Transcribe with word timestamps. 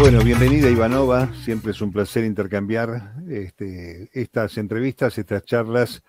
Bueno, 0.00 0.24
bienvenida 0.24 0.70
Ivanova, 0.70 1.28
siempre 1.44 1.72
es 1.72 1.82
un 1.82 1.92
placer 1.92 2.24
intercambiar 2.24 3.12
este, 3.28 4.08
estas 4.14 4.56
entrevistas, 4.56 5.18
estas 5.18 5.44
charlas 5.44 6.02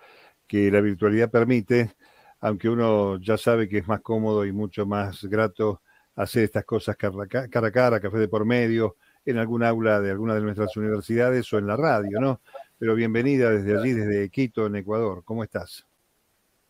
que 0.46 0.70
la 0.70 0.80
virtualidad 0.80 1.30
permite, 1.30 1.94
aunque 2.40 2.70
uno 2.70 3.18
ya 3.18 3.36
sabe 3.36 3.68
que 3.68 3.76
es 3.76 3.86
más 3.86 4.00
cómodo 4.00 4.46
y 4.46 4.52
mucho 4.52 4.86
más 4.86 5.22
grato 5.24 5.82
hacer 6.16 6.44
estas 6.44 6.64
cosas 6.64 6.96
cara 6.96 7.18
a 7.50 7.70
cara, 7.70 8.00
café 8.00 8.16
de 8.16 8.28
por 8.28 8.46
medio, 8.46 8.96
en 9.26 9.36
algún 9.36 9.62
aula 9.62 10.00
de 10.00 10.10
alguna 10.10 10.36
de 10.36 10.40
nuestras 10.40 10.74
universidades 10.78 11.52
o 11.52 11.58
en 11.58 11.66
la 11.66 11.76
radio, 11.76 12.18
¿no? 12.18 12.40
Pero 12.78 12.94
bienvenida 12.94 13.50
desde 13.50 13.78
allí, 13.78 13.92
desde 13.92 14.30
Quito, 14.30 14.64
en 14.64 14.76
Ecuador. 14.76 15.22
¿Cómo 15.22 15.44
estás? 15.44 15.86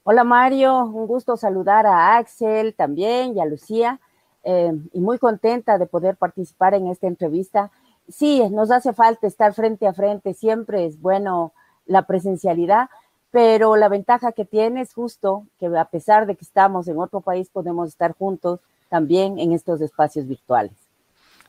Hola 0.03 0.25
Mario, 0.25 0.87
un 0.87 1.07
gusto 1.07 1.37
saludar 1.37 1.87
a 1.87 2.17
Axel 2.17 2.75
también 2.75 3.37
y 3.37 3.41
a 3.41 3.45
Lucía. 3.45 4.01
Eh, 4.45 4.73
y 4.93 5.01
muy 5.01 5.19
contenta 5.19 5.79
de 5.79 5.87
poder 5.87 6.17
participar 6.17 6.75
en 6.75 6.89
esta 6.89 7.07
entrevista. 7.07 7.71
Sí, 8.09 8.43
nos 8.51 8.71
hace 8.71 8.93
falta 8.93 9.27
estar 9.27 9.55
frente 9.55 9.87
a 9.87 9.93
frente, 9.93 10.35
siempre 10.35 10.87
es 10.87 11.01
bueno 11.01 11.53
la 11.87 12.07
presencialidad, 12.07 12.89
pero 13.31 13.77
la 13.77 13.89
ventaja 13.89 14.33
que 14.33 14.45
tiene 14.45 14.81
es 14.81 14.93
justo 14.93 15.47
que 15.59 15.67
a 15.67 15.85
pesar 15.85 16.27
de 16.27 16.35
que 16.35 16.45
estamos 16.45 16.89
en 16.89 16.99
otro 16.99 17.21
país, 17.21 17.49
podemos 17.51 17.89
estar 17.89 18.15
juntos 18.15 18.61
también 18.89 19.39
en 19.39 19.53
estos 19.53 19.81
espacios 19.81 20.27
virtuales. 20.27 20.73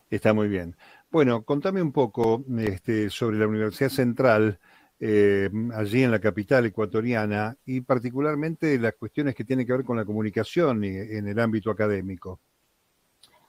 Está 0.09 0.34
muy 0.34 0.48
bien. 0.48 0.75
Bueno, 1.12 1.43
contame 1.43 1.81
un 1.81 1.91
poco 1.91 2.43
este, 2.59 3.09
sobre 3.09 3.37
la 3.37 3.48
Universidad 3.48 3.89
Central, 3.89 4.59
eh, 4.99 5.49
allí 5.75 6.03
en 6.03 6.12
la 6.12 6.20
capital 6.20 6.65
ecuatoriana, 6.65 7.57
y 7.65 7.81
particularmente 7.81 8.77
las 8.79 8.93
cuestiones 8.93 9.35
que 9.35 9.43
tienen 9.43 9.65
que 9.65 9.73
ver 9.73 9.84
con 9.84 9.98
la 9.98 10.05
comunicación 10.05 10.84
en 10.84 11.27
el 11.27 11.39
ámbito 11.39 11.71
académico. 11.71 12.39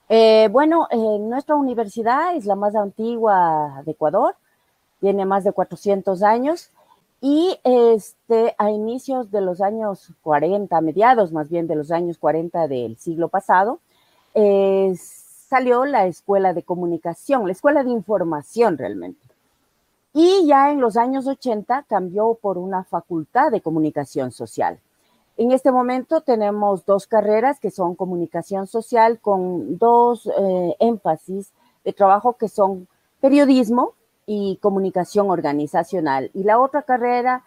Eh, 0.09 0.49
bueno, 0.51 0.87
nuestra 1.21 1.55
universidad 1.55 2.37
es 2.37 2.47
la 2.47 2.57
más 2.57 2.75
antigua 2.75 3.83
de 3.85 3.93
Ecuador, 3.93 4.37
tiene 5.01 5.25
más 5.25 5.45
de 5.45 5.53
400 5.53 6.23
años 6.23 6.71
y 7.21 7.59
este, 7.65 8.55
a 8.59 8.71
inicios 8.71 9.31
de 9.31 9.41
los 9.41 9.61
años 9.61 10.13
40, 10.23 10.79
mediados 10.83 11.33
más 11.33 11.49
bien 11.49 11.67
de 11.67 11.77
los 11.77 11.91
años 11.91 12.19
40 12.19 12.69
del 12.69 12.97
siglo 12.99 13.29
pasado, 13.29 13.81
salió 14.35 15.85
la 15.85 16.07
Escuela 16.07 16.53
de 16.53 16.63
Comunicación, 16.63 17.47
la 17.47 17.53
Escuela 17.53 17.85
de 17.85 17.91
Información 17.91 18.77
realmente. 18.77 19.21
Y 20.13 20.47
ya 20.47 20.71
en 20.71 20.81
los 20.81 20.97
años 20.97 21.27
80 21.27 21.87
cambió 21.89 22.35
por 22.41 22.59
una 22.59 22.85
Facultad 22.85 23.51
de 23.51 23.61
Comunicación 23.61 24.31
Social. 24.33 24.79
En 25.37 25.51
este 25.51 25.73
momento 25.73 26.21
tenemos 26.21 26.87
dos 26.87 27.09
carreras 27.09 27.59
que 27.59 27.73
son 27.73 27.97
comunicación 27.97 28.69
social 28.69 29.19
con 29.21 29.79
dos 29.79 30.27
eh, 30.27 30.77
énfasis 30.79 31.53
de 31.85 31.93
trabajo 31.93 32.35
que 32.35 32.49
son 32.49 32.87
periodismo 33.21 33.95
y 34.27 34.59
comunicación 34.63 35.31
organizacional. 35.31 36.31
Y 36.35 36.45
la 36.45 36.61
otra 36.61 36.83
carrera 36.83 37.43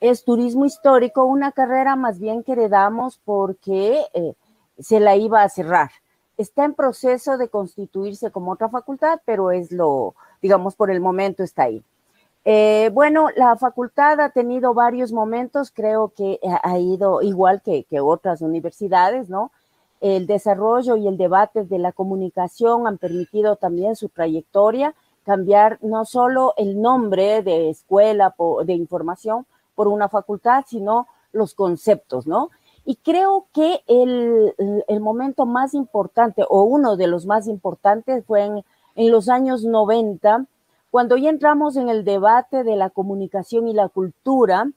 es 0.00 0.24
turismo 0.24 0.64
histórico, 0.64 1.24
una 1.24 1.52
carrera 1.52 1.94
más 1.94 2.18
bien 2.18 2.42
que 2.42 2.52
heredamos 2.52 3.20
porque 3.24 4.04
eh, 4.14 4.34
se 4.78 4.98
la 4.98 5.14
iba 5.14 5.42
a 5.42 5.48
cerrar. 5.48 5.90
Está 6.38 6.64
en 6.64 6.74
proceso 6.74 7.38
de 7.38 7.48
constituirse 7.48 8.32
como 8.32 8.52
otra 8.52 8.68
facultad, 8.68 9.20
pero 9.24 9.52
es 9.52 9.70
lo, 9.70 10.14
digamos, 10.42 10.74
por 10.74 10.90
el 10.90 11.00
momento 11.00 11.44
está 11.44 11.64
ahí. 11.64 11.82
Eh, 12.44 12.90
bueno, 12.94 13.28
la 13.36 13.56
facultad 13.56 14.20
ha 14.20 14.30
tenido 14.30 14.72
varios 14.74 15.12
momentos, 15.12 15.70
creo 15.70 16.12
que 16.16 16.38
ha 16.62 16.78
ido 16.78 17.20
igual 17.22 17.62
que, 17.62 17.86
otras 18.00 18.40
universidades, 18.40 19.28
¿no? 19.28 19.50
El 20.00 20.26
desarrollo 20.26 20.96
y 20.96 21.08
el 21.08 21.16
debate 21.16 21.64
de 21.64 21.78
la 21.78 21.92
comunicación 21.92 22.86
han 22.86 22.98
permitido 22.98 23.56
también 23.56 23.96
su 23.96 24.08
trayectoria, 24.08 24.94
cambiar 25.24 25.78
no 25.82 26.04
solo 26.04 26.54
el 26.56 26.80
nombre 26.80 27.42
de 27.42 27.68
escuela 27.70 28.34
de 28.64 28.72
información 28.72 29.44
por 29.74 29.88
una 29.88 30.08
facultad, 30.08 30.64
sino 30.66 31.06
los 31.32 31.54
conceptos, 31.54 32.26
¿no? 32.26 32.50
Y 32.84 32.96
creo 32.96 33.48
que 33.52 33.82
el, 33.86 34.54
momento 35.00 35.44
más 35.44 35.74
importante, 35.74 36.42
o 36.48 36.62
uno 36.62 36.96
de 36.96 37.08
los 37.08 37.26
más 37.26 37.46
importantes, 37.46 38.24
fue 38.24 38.44
en, 38.44 38.64
en 38.94 39.10
los 39.10 39.28
años 39.28 39.64
90, 39.64 40.46
cuando 40.90 41.16
ya 41.16 41.30
entramos 41.30 41.76
en 41.76 41.88
el 41.88 42.04
debate 42.04 42.64
de 42.64 42.76
la 42.76 42.90
comunicación 42.90 43.68
y 43.68 43.74
la 43.74 43.88
cultura, 43.88 44.70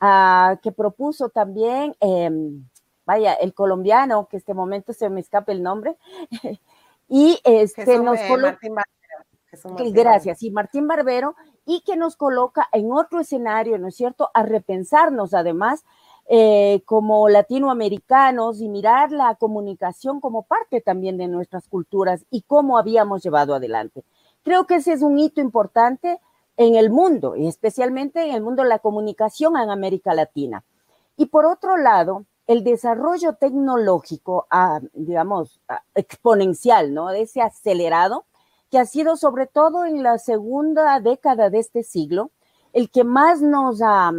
ah, 0.00 0.58
que 0.62 0.72
propuso 0.72 1.28
también, 1.28 1.94
em, 2.00 2.68
vaya, 3.06 3.34
el 3.34 3.54
colombiano, 3.54 4.28
que 4.28 4.36
este 4.36 4.54
momento 4.54 4.92
se 4.92 5.08
me 5.10 5.20
escape 5.20 5.52
el 5.52 5.62
nombre, 5.62 5.96
y 7.08 7.38
este 7.44 7.98
nos 7.98 8.20
coloca... 8.20 8.58
Gracias, 9.92 10.42
y 10.42 10.50
Martín 10.50 10.88
Barbero, 10.88 11.36
y 11.64 11.82
que 11.82 11.96
nos 11.96 12.16
coloca 12.16 12.68
en 12.72 12.90
otro 12.90 13.20
escenario, 13.20 13.78
¿no 13.78 13.86
es 13.86 13.94
cierto?, 13.94 14.30
a 14.34 14.42
repensarnos 14.42 15.32
además 15.32 15.84
eh, 16.26 16.82
como 16.86 17.28
latinoamericanos 17.28 18.60
y 18.62 18.68
mirar 18.68 19.12
la 19.12 19.34
comunicación 19.34 20.20
como 20.20 20.44
parte 20.44 20.80
también 20.80 21.18
de 21.18 21.28
nuestras 21.28 21.68
culturas 21.68 22.24
y 22.30 22.42
cómo 22.42 22.78
habíamos 22.78 23.22
llevado 23.22 23.54
adelante. 23.54 24.04
Creo 24.44 24.66
que 24.66 24.76
ese 24.76 24.92
es 24.92 25.02
un 25.02 25.18
hito 25.18 25.40
importante 25.40 26.20
en 26.56 26.76
el 26.76 26.90
mundo, 26.90 27.34
y 27.34 27.48
especialmente 27.48 28.22
en 28.22 28.34
el 28.34 28.42
mundo 28.42 28.62
de 28.62 28.68
la 28.68 28.78
comunicación 28.78 29.56
en 29.56 29.70
América 29.70 30.14
Latina. 30.14 30.64
Y 31.16 31.26
por 31.26 31.46
otro 31.46 31.76
lado, 31.76 32.26
el 32.46 32.62
desarrollo 32.62 33.34
tecnológico, 33.34 34.46
ah, 34.50 34.80
digamos, 34.92 35.60
ah, 35.68 35.82
exponencial, 35.94 36.94
¿no? 36.94 37.10
Ese 37.10 37.40
acelerado, 37.40 38.26
que 38.70 38.78
ha 38.78 38.86
sido 38.86 39.16
sobre 39.16 39.46
todo 39.46 39.84
en 39.84 40.02
la 40.02 40.18
segunda 40.18 41.00
década 41.00 41.50
de 41.50 41.60
este 41.60 41.82
siglo, 41.82 42.30
el 42.72 42.90
que 42.90 43.04
más 43.04 43.40
nos 43.40 43.80
ha, 43.82 44.12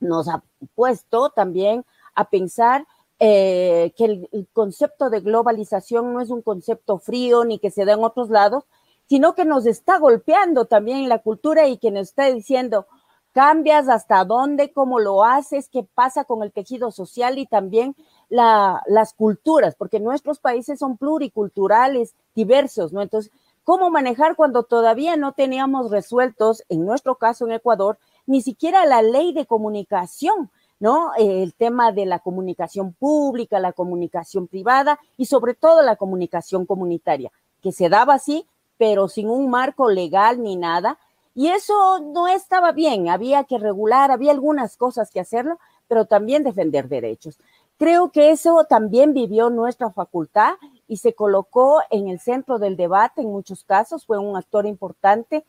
nos 0.00 0.28
ha 0.28 0.42
puesto 0.74 1.30
también 1.30 1.84
a 2.14 2.28
pensar 2.28 2.86
eh, 3.18 3.94
que 3.96 4.04
el, 4.04 4.48
concepto 4.52 5.08
de 5.10 5.20
globalización 5.20 6.12
no 6.12 6.20
es 6.20 6.30
un 6.30 6.42
concepto 6.42 6.98
frío 6.98 7.44
ni 7.44 7.58
que 7.58 7.70
se 7.70 7.84
da 7.84 7.92
en 7.92 8.04
otros 8.04 8.30
lados, 8.30 8.64
sino 9.08 9.34
que 9.34 9.44
nos 9.44 9.66
está 9.66 9.98
golpeando 9.98 10.64
también 10.64 11.08
la 11.08 11.18
cultura 11.18 11.68
y 11.68 11.78
que 11.78 11.90
nos 11.90 12.08
está 12.08 12.26
diciendo, 12.26 12.86
cambias 13.32 13.88
hasta 13.88 14.24
dónde, 14.24 14.72
cómo 14.72 14.98
lo 14.98 15.22
haces, 15.22 15.68
qué 15.68 15.86
pasa 15.94 16.24
con 16.24 16.42
el 16.42 16.52
tejido 16.52 16.90
social 16.90 17.38
y 17.38 17.46
también 17.46 17.94
las 18.28 19.12
culturas, 19.14 19.74
porque 19.76 20.00
nuestros 20.00 20.40
países 20.40 20.78
son 20.78 20.96
pluriculturales, 20.96 22.14
diversos, 22.34 22.94
¿no? 22.94 23.02
Entonces, 23.02 23.30
¿cómo 23.62 23.90
manejar 23.90 24.36
cuando 24.36 24.62
todavía 24.62 25.16
no 25.16 25.32
teníamos 25.32 25.90
resueltos, 25.90 26.64
en 26.70 26.86
nuestro 26.86 27.16
caso 27.16 27.46
en 27.46 27.52
Ecuador, 27.52 27.98
ni 28.24 28.40
siquiera 28.40 28.86
la 28.86 29.02
ley 29.02 29.34
de 29.34 29.44
comunicación, 29.44 30.50
¿no? 30.80 31.12
El 31.18 31.54
tema 31.54 31.92
de 31.92 32.06
la 32.06 32.20
comunicación 32.20 32.94
pública, 32.94 33.60
la 33.60 33.72
comunicación 33.72 34.48
privada 34.48 34.98
y 35.18 35.26
sobre 35.26 35.52
todo 35.52 35.82
la 35.82 35.96
comunicación 35.96 36.64
comunitaria, 36.64 37.30
que 37.60 37.70
se 37.70 37.88
daba 37.90 38.14
así 38.14 38.46
pero 38.78 39.08
sin 39.08 39.28
un 39.28 39.50
marco 39.50 39.88
legal 39.88 40.42
ni 40.42 40.56
nada. 40.56 40.98
Y 41.34 41.48
eso 41.48 42.00
no 42.00 42.28
estaba 42.28 42.72
bien, 42.72 43.08
había 43.08 43.44
que 43.44 43.58
regular, 43.58 44.10
había 44.10 44.32
algunas 44.32 44.76
cosas 44.76 45.10
que 45.10 45.20
hacerlo, 45.20 45.58
pero 45.86 46.06
también 46.06 46.44
defender 46.44 46.88
derechos. 46.88 47.38
Creo 47.78 48.10
que 48.10 48.30
eso 48.30 48.64
también 48.68 49.12
vivió 49.12 49.50
nuestra 49.50 49.90
facultad 49.90 50.54
y 50.88 50.96
se 50.96 51.14
colocó 51.14 51.80
en 51.90 52.08
el 52.08 52.20
centro 52.20 52.58
del 52.58 52.76
debate 52.76 53.20
en 53.20 53.30
muchos 53.30 53.64
casos, 53.64 54.06
fue 54.06 54.18
un 54.18 54.36
actor 54.36 54.64
importante 54.64 55.44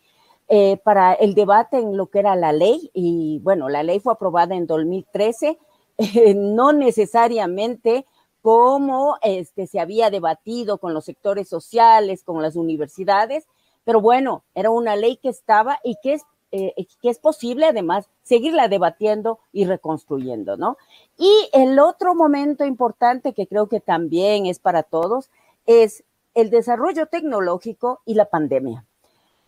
eh, 0.50 0.78
para 0.84 1.14
el 1.14 1.34
debate 1.36 1.78
en 1.78 1.96
lo 1.96 2.08
que 2.08 2.20
era 2.20 2.36
la 2.36 2.52
ley. 2.52 2.92
Y 2.94 3.40
bueno, 3.44 3.70
la 3.70 3.84
ley 3.84 4.00
fue 4.00 4.14
aprobada 4.14 4.56
en 4.56 4.68
2013, 4.68 5.58
no 6.36 6.74
necesariamente 6.74 8.06
cómo 8.47 9.18
este, 9.24 9.68
se 9.68 9.81
había 9.81 10.09
debatido 10.09 10.78
con 10.78 10.94
los 10.94 11.03
sectores 11.03 11.50
sociales, 11.50 12.24
con 12.24 12.41
las 12.41 12.56
universidades, 12.56 13.46
pero 13.84 13.99
bueno, 13.99 14.46
era 14.55 14.70
una 14.70 14.96
ley 14.96 15.17
que 15.17 15.28
estaba 15.28 15.82
y 15.84 15.97
que 16.02 16.14
es, 16.14 16.22
eh, 16.53 16.73
que 17.02 17.09
es 17.09 17.20
posible 17.20 17.66
además 17.66 18.08
seguirla 18.23 18.70
debatiendo 18.70 19.40
y 19.52 19.66
reconstruyendo, 19.66 20.55
¿no? 20.55 20.78
Y 21.17 21.29
el 21.52 21.78
otro 21.78 22.16
momento 22.16 22.64
importante 22.64 23.34
que 23.34 23.47
creo 23.47 23.67
que 23.67 23.82
también 23.82 24.46
es 24.46 24.59
para 24.59 24.82
todos 24.84 25.29
es 25.66 26.05
el 26.34 26.49
desarrollo 26.49 27.08
tecnológico 27.08 27.99
y 28.05 28.14
la 28.14 28.29
pandemia. 28.29 28.85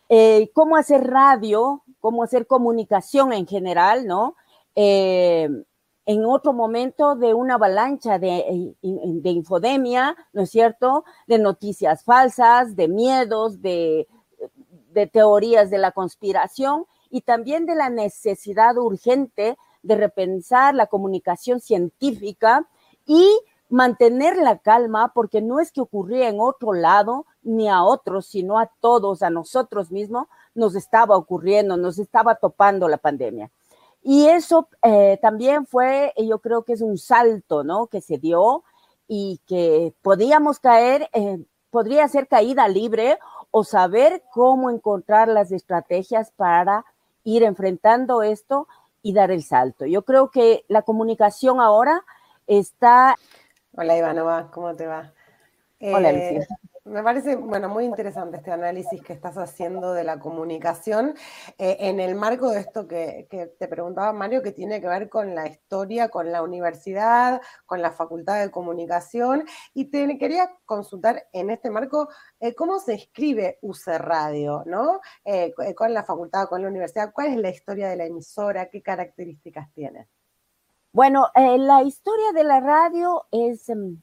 Eh, 0.10 0.52
cómo 0.54 0.76
hacer 0.76 1.08
radio, 1.08 1.84
cómo 2.02 2.24
hacer 2.24 2.48
comunicación 2.48 3.32
en 3.32 3.48
general, 3.48 4.08
¿no? 4.08 4.36
Eh, 4.76 5.48
en 6.10 6.26
otro 6.26 6.54
momento 6.54 7.14
de 7.14 7.36
una 7.36 7.54
avalancha 7.54 8.18
de, 8.18 8.74
de, 8.82 9.30
infodemia, 9.30 10.16
¿no 10.34 10.42
es 10.42 10.50
cierto? 10.50 11.06
De 11.28 11.38
noticias 11.38 12.04
falsas, 12.04 12.76
de 12.76 12.88
miedos, 12.88 13.62
de, 13.62 14.08
de 14.92 15.06
teorías 15.06 15.70
de 15.70 15.78
la 15.78 15.92
conspiración 15.92 16.88
y 17.12 17.22
también 17.22 17.68
de 17.68 17.76
la 17.76 17.92
necesidad 17.92 18.76
urgente 18.80 19.56
de 19.84 19.96
repensar 19.96 20.74
la 20.74 20.88
comunicación 20.88 21.60
científica 21.60 22.68
y 23.06 23.30
mantener 23.70 24.36
la 24.36 24.58
calma, 24.58 25.12
porque 25.14 25.44
no 25.44 25.60
es 25.60 25.72
que 25.72 25.82
ocurría 25.82 26.28
en 26.28 26.40
otro 26.40 26.74
lado, 26.74 27.28
ni 27.44 27.70
a 27.70 27.84
otros, 27.84 28.26
sino 28.26 28.58
a 28.58 28.72
todos, 28.80 29.22
a 29.22 29.30
nosotros 29.30 29.92
mismos, 29.92 30.26
nos 30.56 30.76
estaba 30.76 31.16
ocurriendo, 31.16 31.78
nos 31.78 32.00
estaba 32.00 32.34
topando 32.34 32.88
la 32.88 32.98
pandemia. 32.98 33.52
Y 34.02 34.28
eso 34.28 34.70
eh, 34.84 35.20
también 35.22 35.66
fue, 35.66 36.14
yo 36.18 36.40
creo 36.40 36.64
que 36.64 36.74
es 36.74 36.82
un 36.82 36.98
salto, 36.98 37.64
¿no? 37.64 37.88
Que 37.88 38.02
se 38.02 38.18
dio 38.18 38.64
y 39.08 39.42
que 39.46 39.94
podíamos 40.02 40.60
caer, 40.60 41.10
podría 41.70 42.08
ser 42.08 42.28
caída 42.28 42.68
libre 42.68 43.18
o 43.52 43.64
saber 43.64 44.24
cómo 44.32 44.70
encontrar 44.70 45.28
las 45.28 45.52
estrategias 45.52 46.32
para 46.32 46.86
ir 47.24 47.44
enfrentando 47.44 48.22
esto 48.22 48.68
y 49.02 49.14
dar 49.14 49.32
el 49.32 49.44
salto. 49.44 49.86
Yo 49.86 50.04
creo 50.04 50.30
que 50.30 50.66
la 50.68 50.82
comunicación 50.82 51.60
ahora 51.60 52.04
está... 52.48 53.16
Hola 53.76 53.98
Ivanova, 53.98 54.50
¿cómo 54.52 54.76
te 54.76 54.88
va? 54.88 55.14
Hola, 55.82 56.12
eh, 56.12 56.48
me 56.86 57.04
parece, 57.04 57.36
bueno, 57.36 57.70
muy 57.70 57.86
interesante 57.86 58.38
este 58.38 58.52
análisis 58.52 59.02
que 59.02 59.14
estás 59.14 59.38
haciendo 59.38 59.94
de 59.94 60.04
la 60.04 60.20
comunicación 60.20 61.16
eh, 61.58 61.78
en 61.82 62.00
el 62.00 62.16
marco 62.16 62.50
de 62.50 62.60
esto 62.62 62.88
que, 62.88 63.28
te 63.60 63.68
preguntaba 63.68 64.14
Mario, 64.14 64.42
que 64.42 64.52
tiene 64.52 64.82
que 64.82 64.88
ver 64.88 65.10
con 65.10 65.36
la 65.36 65.48
historia, 65.48 66.10
con 66.10 66.32
la 66.32 66.42
universidad, 66.42 67.42
con 67.66 67.82
la 67.82 67.92
facultad 67.92 68.40
de 68.42 68.52
comunicación. 68.52 69.46
Y 69.74 69.86
te 69.86 70.18
quería 70.18 70.52
consultar 70.66 71.28
en 71.34 71.50
este 71.50 71.70
marco 71.70 72.10
eh, 72.40 72.56
cómo 72.56 72.80
se 72.80 72.96
escribe 72.96 73.60
UC 73.62 73.88
Radio, 73.98 74.64
¿no? 74.66 75.00
Eh, 75.26 75.54
con 75.76 75.94
la 75.94 76.04
facultad, 76.04 76.48
con 76.48 76.62
la 76.62 76.68
universidad, 76.68 77.12
¿cuál 77.14 77.28
es 77.28 77.38
la 77.38 77.50
historia 77.50 77.90
de 77.90 77.96
la 77.96 78.06
emisora? 78.06 78.70
¿Qué 78.70 78.82
características 78.82 79.72
tiene? 79.74 80.08
Bueno, 80.92 81.28
la 81.36 81.84
historia 81.84 82.32
de 82.34 82.44
la 82.44 82.60
radio 82.60 83.28
es 83.32 83.70
em, 83.70 84.02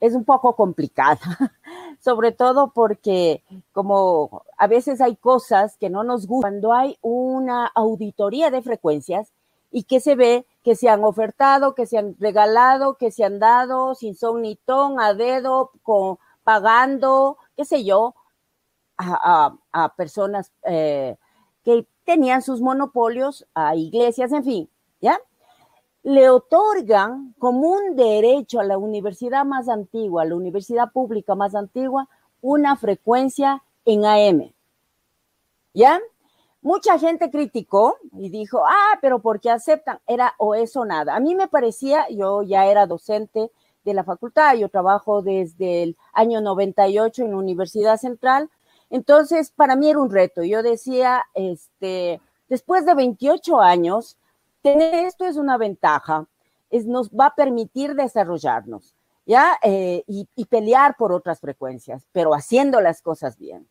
es 0.00 0.14
un 0.14 0.24
poco 0.24 0.54
complicada, 0.56 1.20
sobre 2.00 2.32
todo 2.32 2.72
porque 2.72 3.42
como 3.72 4.42
a 4.58 4.66
veces 4.66 5.00
hay 5.00 5.16
cosas 5.16 5.76
que 5.76 5.90
no 5.90 6.04
nos 6.04 6.26
gustan, 6.26 6.60
cuando 6.60 6.72
hay 6.72 6.98
una 7.00 7.66
auditoría 7.66 8.50
de 8.50 8.62
frecuencias 8.62 9.32
y 9.70 9.84
que 9.84 10.00
se 10.00 10.14
ve 10.14 10.46
que 10.62 10.76
se 10.76 10.88
han 10.88 11.04
ofertado, 11.04 11.74
que 11.74 11.86
se 11.86 11.98
han 11.98 12.16
regalado, 12.18 12.94
que 12.94 13.10
se 13.10 13.24
han 13.24 13.38
dado 13.38 13.94
sin 13.94 14.14
son 14.14 14.42
ni 14.42 14.56
ton, 14.56 15.00
a 15.00 15.14
dedo, 15.14 15.72
con, 15.82 16.18
pagando, 16.42 17.38
qué 17.56 17.64
sé 17.64 17.84
yo, 17.84 18.14
a, 18.96 19.92
personas 19.96 20.52
eh, 20.62 21.16
que 21.64 21.86
tenían 22.04 22.42
sus 22.42 22.60
monopolios, 22.60 23.46
a 23.54 23.74
iglesias, 23.74 24.32
en 24.32 24.44
fin, 24.44 24.70
¿ya? 25.00 25.18
Le 26.04 26.28
otorgan 26.28 27.34
como 27.38 27.70
un 27.70 27.96
derecho 27.96 28.60
a 28.60 28.64
la 28.64 28.76
universidad 28.76 29.44
más 29.44 29.70
antigua, 29.70 30.22
a 30.22 30.26
la 30.26 30.36
universidad 30.36 30.92
pública 30.92 31.34
más 31.34 31.54
antigua, 31.54 32.08
una 32.42 32.76
frecuencia 32.76 33.62
en 33.86 34.04
AM. 34.04 34.52
¿Ya? 35.72 35.98
Mucha 36.60 36.98
gente 36.98 37.30
criticó 37.30 37.96
y 38.12 38.28
dijo, 38.28 38.64
ah, 38.66 38.98
pero 39.00 39.20
¿por 39.20 39.40
qué 39.40 39.50
aceptan? 39.50 39.98
Era 40.06 40.34
o 40.38 40.54
eso 40.54 40.84
nada. 40.84 41.16
A 41.16 41.20
mí 41.20 41.34
me 41.34 41.48
parecía, 41.48 42.06
yo 42.10 42.42
ya 42.42 42.66
era 42.66 42.86
docente 42.86 43.50
de 43.84 43.94
la 43.94 44.04
facultad, 44.04 44.56
yo 44.56 44.68
trabajo 44.68 45.22
desde 45.22 45.82
el 45.82 45.96
año 46.12 46.42
98 46.42 47.24
en 47.24 47.30
la 47.30 47.36
Universidad 47.38 47.96
Central, 47.96 48.50
entonces 48.90 49.50
para 49.50 49.74
mí 49.74 49.88
era 49.88 50.00
un 50.00 50.10
reto. 50.10 50.42
Yo 50.42 50.62
decía, 50.62 51.24
este, 51.34 52.20
después 52.48 52.84
de 52.84 52.94
28 52.94 53.60
años, 53.60 54.18
tener 54.64 54.94
esto 54.94 55.26
es 55.26 55.36
una 55.36 55.58
ventaja, 55.58 56.26
nos 56.86 57.10
va 57.10 57.26
a 57.26 57.34
permitir 57.34 57.94
desarrollarnos, 57.94 58.96
¿ya? 59.26 59.58
Eh, 59.62 60.02
y, 60.06 60.44
pelear 60.46 60.96
por 60.96 61.12
otras 61.12 61.38
frecuencias, 61.38 62.08
pero 62.12 62.34
haciendo 62.34 62.80
las 62.80 63.02
cosas 63.02 63.36
bien. 63.36 63.68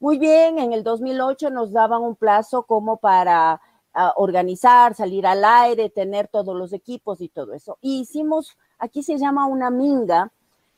Muy 0.00 0.18
bien, 0.18 0.58
en 0.58 0.72
el 0.72 0.82
2008 0.82 1.50
nos 1.50 1.70
daban 1.72 2.02
un 2.02 2.16
plazo 2.16 2.64
como 2.64 2.96
para 2.96 3.60
ah, 3.94 4.12
organizar, 4.16 4.96
salir 4.96 5.28
al 5.28 5.44
aire, 5.44 5.90
tener 5.90 6.26
todos 6.26 6.56
los 6.56 6.72
equipos 6.72 7.20
y 7.20 7.28
todo 7.28 7.54
eso. 7.54 7.78
Y 7.80 8.00
hicimos, 8.00 8.58
aquí 8.78 9.04
se 9.04 9.18
llama 9.18 9.46
una 9.46 9.70
minga, 9.70 10.32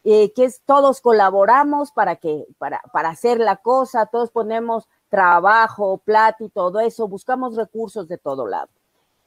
eh, 0.04 0.30
que 0.34 0.44
es 0.44 0.60
todos 0.66 1.00
colaboramos 1.00 1.90
para 1.90 2.16
que, 2.16 2.46
para, 2.58 2.82
para 2.92 3.08
hacer 3.08 3.40
la 3.40 3.56
cosa, 3.56 4.04
todos 4.04 4.30
ponemos 4.30 4.86
trabajo, 5.08 5.96
plata 6.04 6.44
y 6.44 6.50
todo 6.50 6.80
eso, 6.80 7.08
buscamos 7.08 7.56
recursos 7.56 8.08
de 8.08 8.18
todo 8.18 8.46
lado. 8.46 8.68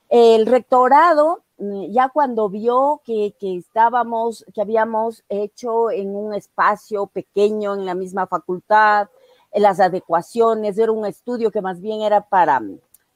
El 0.10 0.46
rectorado, 0.46 1.44
mm, 1.58 1.92
ya 1.92 2.10
cuando 2.10 2.50
vio 2.50 3.02
que, 3.04 3.34
estábamos, 3.42 4.46
que 4.54 4.62
habíamos 4.62 5.24
hecho 5.28 5.92
en 5.92 6.16
un 6.16 6.34
espacio 6.34 7.08
pequeño 7.08 7.74
en 7.74 7.86
la 7.86 7.94
misma 7.94 8.26
facultad, 8.28 9.10
las 9.54 9.80
adecuaciones, 9.80 10.78
era 10.78 10.92
un 10.92 11.06
estudio 11.06 11.52
que 11.52 11.62
más 11.62 11.82
bien 11.82 12.02
era 12.02 12.22
para, 12.22 12.62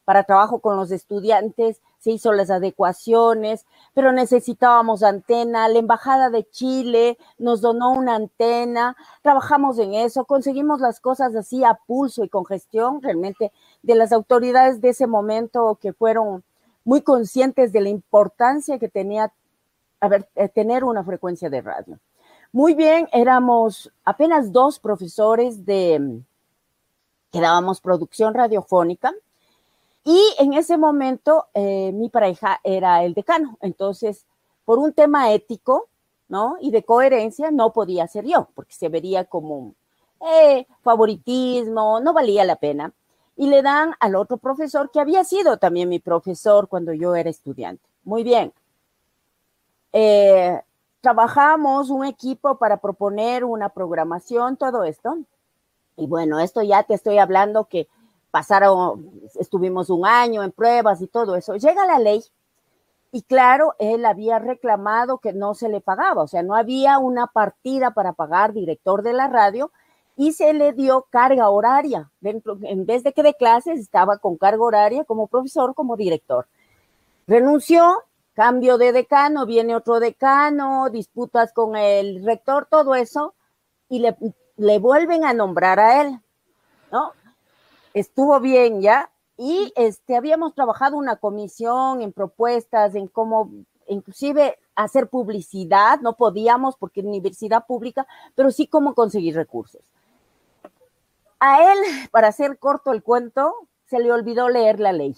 para 0.06 0.24
trabajo 0.24 0.60
con 0.60 0.76
los 0.76 0.92
estudiantes, 0.92 1.82
se 2.00 2.12
hizo 2.12 2.34
las 2.34 2.50
adecuaciones, 2.50 3.66
pero 3.94 4.12
necesitábamos 4.12 5.04
antena. 5.04 5.70
La 5.70 5.80
Embajada 5.80 6.30
de 6.30 6.44
Chile 6.50 7.18
nos 7.38 7.62
donó 7.62 7.92
una 7.92 8.16
antena, 8.16 8.98
trabajamos 9.22 9.78
en 9.80 9.94
eso, 9.94 10.26
conseguimos 10.26 10.82
las 10.82 11.00
cosas 11.00 11.36
así 11.36 11.64
a 11.64 11.80
pulso 11.88 12.24
y 12.24 12.30
con 12.30 12.46
gestión 12.46 13.02
realmente 13.02 13.54
de 13.84 13.96
las 13.96 14.12
autoridades 14.12 14.82
de 14.82 14.90
ese 14.90 15.08
momento 15.08 15.78
que 15.80 15.94
fueron 15.94 16.44
muy 16.84 17.02
conscientes 17.02 17.72
de 17.72 17.82
la 17.82 17.90
importancia 17.90 18.80
que 18.80 18.90
tenía 18.90 19.32
eh, 20.36 20.50
tener 20.50 20.84
una 20.84 21.04
frecuencia 21.04 21.50
de 21.50 21.62
radio. 21.62 22.00
Muy 22.52 22.74
bien, 22.74 23.08
éramos 23.14 23.92
apenas 24.04 24.52
dos 24.52 24.80
profesores 24.80 25.66
de 25.66 26.22
que 27.32 27.40
dábamos 27.40 27.80
producción 27.80 28.34
radiofónica 28.34 29.14
y 30.04 30.20
en 30.40 30.54
ese 30.54 30.78
momento 30.78 31.46
eh, 31.54 31.92
mi 31.94 32.10
pareja 32.10 32.60
era 32.64 33.04
el 33.04 33.14
decano, 33.14 33.58
entonces 33.62 34.26
por 34.66 34.80
un 34.80 34.94
tema 34.94 35.32
ético, 35.32 35.88
¿no? 36.28 36.56
Y 36.60 36.72
de 36.72 36.84
coherencia 36.84 37.52
no 37.52 37.72
podía 37.72 38.08
ser 38.08 38.26
yo, 38.26 38.50
porque 38.56 38.74
se 38.74 38.90
vería 38.90 39.26
como 39.26 39.76
eh, 40.20 40.66
favoritismo, 40.82 42.00
no 42.00 42.14
valía 42.14 42.44
la 42.44 42.56
pena 42.56 42.94
y 43.36 43.48
le 43.48 43.62
dan 43.62 43.96
al 44.00 44.16
otro 44.16 44.38
profesor 44.38 44.92
que 44.92 45.00
había 45.00 45.24
sido 45.24 45.58
también 45.58 45.90
mi 45.90 46.00
profesor 46.00 46.68
cuando 46.68 46.94
yo 46.94 47.16
era 47.16 47.30
estudiante. 47.30 47.84
Muy 48.04 48.24
bien. 48.24 48.54
Eh, 49.94 50.62
trabajamos 51.02 51.90
un 51.90 52.06
equipo 52.06 52.58
para 52.58 52.78
proponer 52.78 53.44
una 53.44 53.70
programación, 53.70 54.58
todo 54.58 54.84
esto. 54.84 55.18
Y 55.98 56.08
bueno, 56.08 56.40
esto 56.40 56.62
ya 56.62 56.84
te 56.84 56.94
estoy 56.94 57.18
hablando 57.18 57.66
que 57.66 57.88
pasaron, 58.32 59.12
estuvimos 59.40 59.90
un 59.90 60.06
año 60.06 60.44
en 60.44 60.52
pruebas 60.52 61.02
y 61.02 61.08
todo 61.08 61.36
eso. 61.36 61.56
Llega 61.56 61.86
la 61.86 62.00
ley 62.00 62.24
y 63.12 63.24
claro, 63.24 63.76
él 63.78 64.06
había 64.06 64.40
reclamado 64.40 65.18
que 65.18 65.34
no 65.34 65.54
se 65.54 65.68
le 65.68 65.82
pagaba, 65.82 66.24
o 66.24 66.28
sea, 66.28 66.44
no 66.44 66.56
había 66.56 66.98
una 66.98 67.28
partida 67.28 67.92
para 67.92 68.14
pagar 68.14 68.54
director 68.54 69.04
de 69.04 69.12
la 69.12 69.28
radio 69.28 69.72
y 70.22 70.34
se 70.34 70.54
le 70.54 70.72
dio 70.74 71.08
carga 71.10 71.50
horaria. 71.50 72.12
En 72.22 72.86
vez 72.86 73.02
de 73.04 73.12
que 73.12 73.24
de 73.24 73.34
clases, 73.34 73.80
estaba 73.80 74.20
con 74.20 74.38
carga 74.38 74.62
horaria 74.62 75.04
como 75.04 75.26
profesor, 75.26 75.74
como 75.74 75.98
director. 75.98 76.48
Renunció, 77.26 78.04
cambio 78.36 78.78
de 78.78 78.92
decano, 78.92 79.48
viene 79.48 79.76
otro 79.76 80.00
decano, 80.00 80.92
disputas 80.92 81.52
con 81.54 81.76
el 81.76 82.24
rector, 82.24 82.68
todo 82.70 82.94
eso, 82.94 83.34
y 83.90 83.98
le, 83.98 84.16
le 84.58 84.78
vuelven 84.78 85.26
a 85.26 85.34
nombrar 85.34 85.80
a 85.80 86.02
él, 86.04 86.20
¿no? 86.92 87.14
Estuvo 87.96 88.40
bien 88.40 88.80
ya, 88.80 89.10
y 89.38 89.74
este, 89.76 90.16
habíamos 90.16 90.54
trabajado 90.54 90.98
una 90.98 91.16
comisión 91.16 92.04
en 92.04 92.14
propuestas, 92.14 92.94
en 92.94 93.08
cómo 93.08 93.50
inclusive 93.88 94.60
hacer 94.76 95.10
publicidad, 95.10 96.00
no 96.02 96.16
podíamos 96.16 96.76
porque 96.78 97.00
universidad 97.00 97.66
pública, 97.66 98.06
pero 98.36 98.52
sí 98.52 98.68
cómo 98.68 98.94
conseguir 98.94 99.34
recursos. 99.34 99.82
A 101.44 101.74
él, 101.74 101.80
para 102.12 102.28
hacer 102.28 102.60
corto 102.60 102.92
el 102.92 103.02
cuento, 103.02 103.56
se 103.88 103.98
le 103.98 104.12
olvidó 104.12 104.48
leer 104.48 104.80
la 104.80 104.94
ley, 104.94 105.18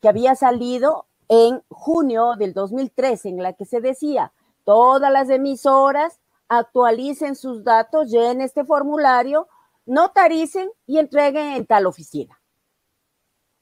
que 0.00 0.08
había 0.08 0.34
salido 0.34 1.06
en 1.28 1.62
junio 1.68 2.34
del 2.36 2.52
2013, 2.54 3.28
en 3.28 3.40
la 3.40 3.52
que 3.52 3.64
se 3.64 3.80
decía, 3.80 4.32
todas 4.64 5.12
las 5.12 5.30
emisoras 5.30 6.18
actualicen 6.48 7.36
sus 7.36 7.62
datos, 7.62 8.10
llenen 8.10 8.40
este 8.40 8.64
formulario, 8.64 9.46
notaricen 9.86 10.68
y 10.86 10.98
entreguen 10.98 11.52
en 11.52 11.66
tal 11.66 11.86
oficina. 11.86 12.42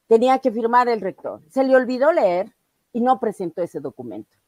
Tenía 0.07 0.39
que 0.39 0.51
firmar 0.51 0.89
el 0.89 1.03
rector. 1.03 1.43
Se 1.51 1.63
le 1.63 1.77
olvidó 1.77 2.11
leer 2.11 2.57
y 2.95 3.03
no 3.03 3.21
presentó 3.21 3.61
ese 3.61 3.81
documento. 3.81 4.40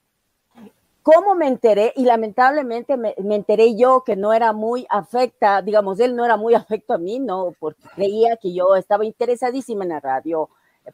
¿Cómo 1.03 1.35
me 1.35 1.49
enteré? 1.49 1.93
Y 1.97 2.05
lamentablemente 2.05 2.97
me, 2.97 3.15
enteré 3.17 3.75
yo 3.77 4.05
que 4.05 4.15
no 4.15 4.33
era 4.33 4.53
muy 4.53 4.87
afecta, 4.89 5.61
digamos, 5.61 5.99
él 5.99 6.15
no 6.15 6.25
era 6.25 6.37
muy 6.37 6.55
afecto 6.55 6.95
a 6.95 6.99
mí, 6.99 7.19
no, 7.19 7.55
porque 7.59 7.83
creía 7.95 8.37
que 8.37 8.53
yo 8.53 8.77
estaba 8.77 9.05
interesadísima 9.05 9.85
en 9.85 9.91
la 9.91 10.01
radio 10.01 10.49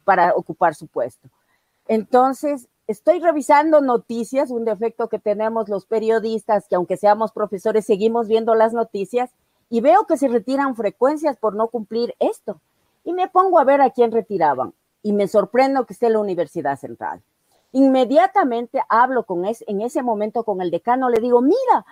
para 0.05 0.35
ocupar 0.35 0.75
su 0.75 0.87
puesto. 0.87 1.29
Entonces, 1.87 2.69
estoy 2.87 3.21
revisando 3.21 3.81
noticias, 3.81 4.50
un 4.50 4.65
defecto 4.65 5.09
que 5.09 5.19
tenemos 5.19 5.69
los 5.69 5.87
periodistas, 5.87 6.69
que 6.69 6.75
aunque 6.75 6.97
seamos 6.97 7.33
profesores, 7.33 7.85
seguimos 7.87 8.29
viendo 8.29 8.55
las 8.55 8.73
noticias, 8.73 9.31
y 9.71 9.81
veo 9.83 10.07
que 10.07 10.17
se 10.17 10.29
retiran 10.29 10.75
frecuencias 10.75 11.37
por 11.37 11.55
no 11.55 11.69
cumplir 11.69 12.15
esto. 12.19 12.61
Y 13.05 13.12
me 13.12 13.29
pongo 13.29 13.59
a 13.59 13.65
ver 13.65 13.81
a 13.81 13.91
quién 13.91 14.12
retiraban 14.12 14.73
y 15.03 15.12
me 15.12 15.29
sorprendo 15.29 15.87
que 15.87 15.93
esté 15.93 16.11
la 16.11 16.19
Universidad 16.19 16.79
Central. 16.79 17.23
Inmediatamente 17.73 18.81
hablo 18.89 19.25
con 19.25 19.45
ese, 19.45 19.65
en 19.69 19.81
ese 19.81 20.03
momento 20.03 20.45
con 20.45 20.61
el 20.61 20.71
decano, 20.71 21.11
le 21.11 21.21
digo, 21.21 21.43
mira, 21.43 21.85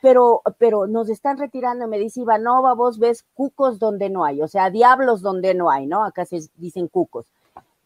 pero, 0.00 0.42
pero 0.58 0.86
nos 0.86 1.08
están 1.08 1.38
retirando. 1.38 1.88
Me 1.88 1.98
dice 1.98 2.20
Ivanova, 2.20 2.74
vos 2.74 2.98
ves 2.98 3.24
cucos 3.34 3.78
donde 3.78 4.08
no 4.10 4.24
hay, 4.24 4.42
o 4.42 4.48
sea, 4.48 4.70
diablos 4.70 5.22
donde 5.22 5.54
no 5.54 5.70
hay, 5.70 5.86
¿no? 5.86 6.04
Acá 6.04 6.24
se 6.24 6.40
dicen 6.56 6.88
cucos. 6.88 7.26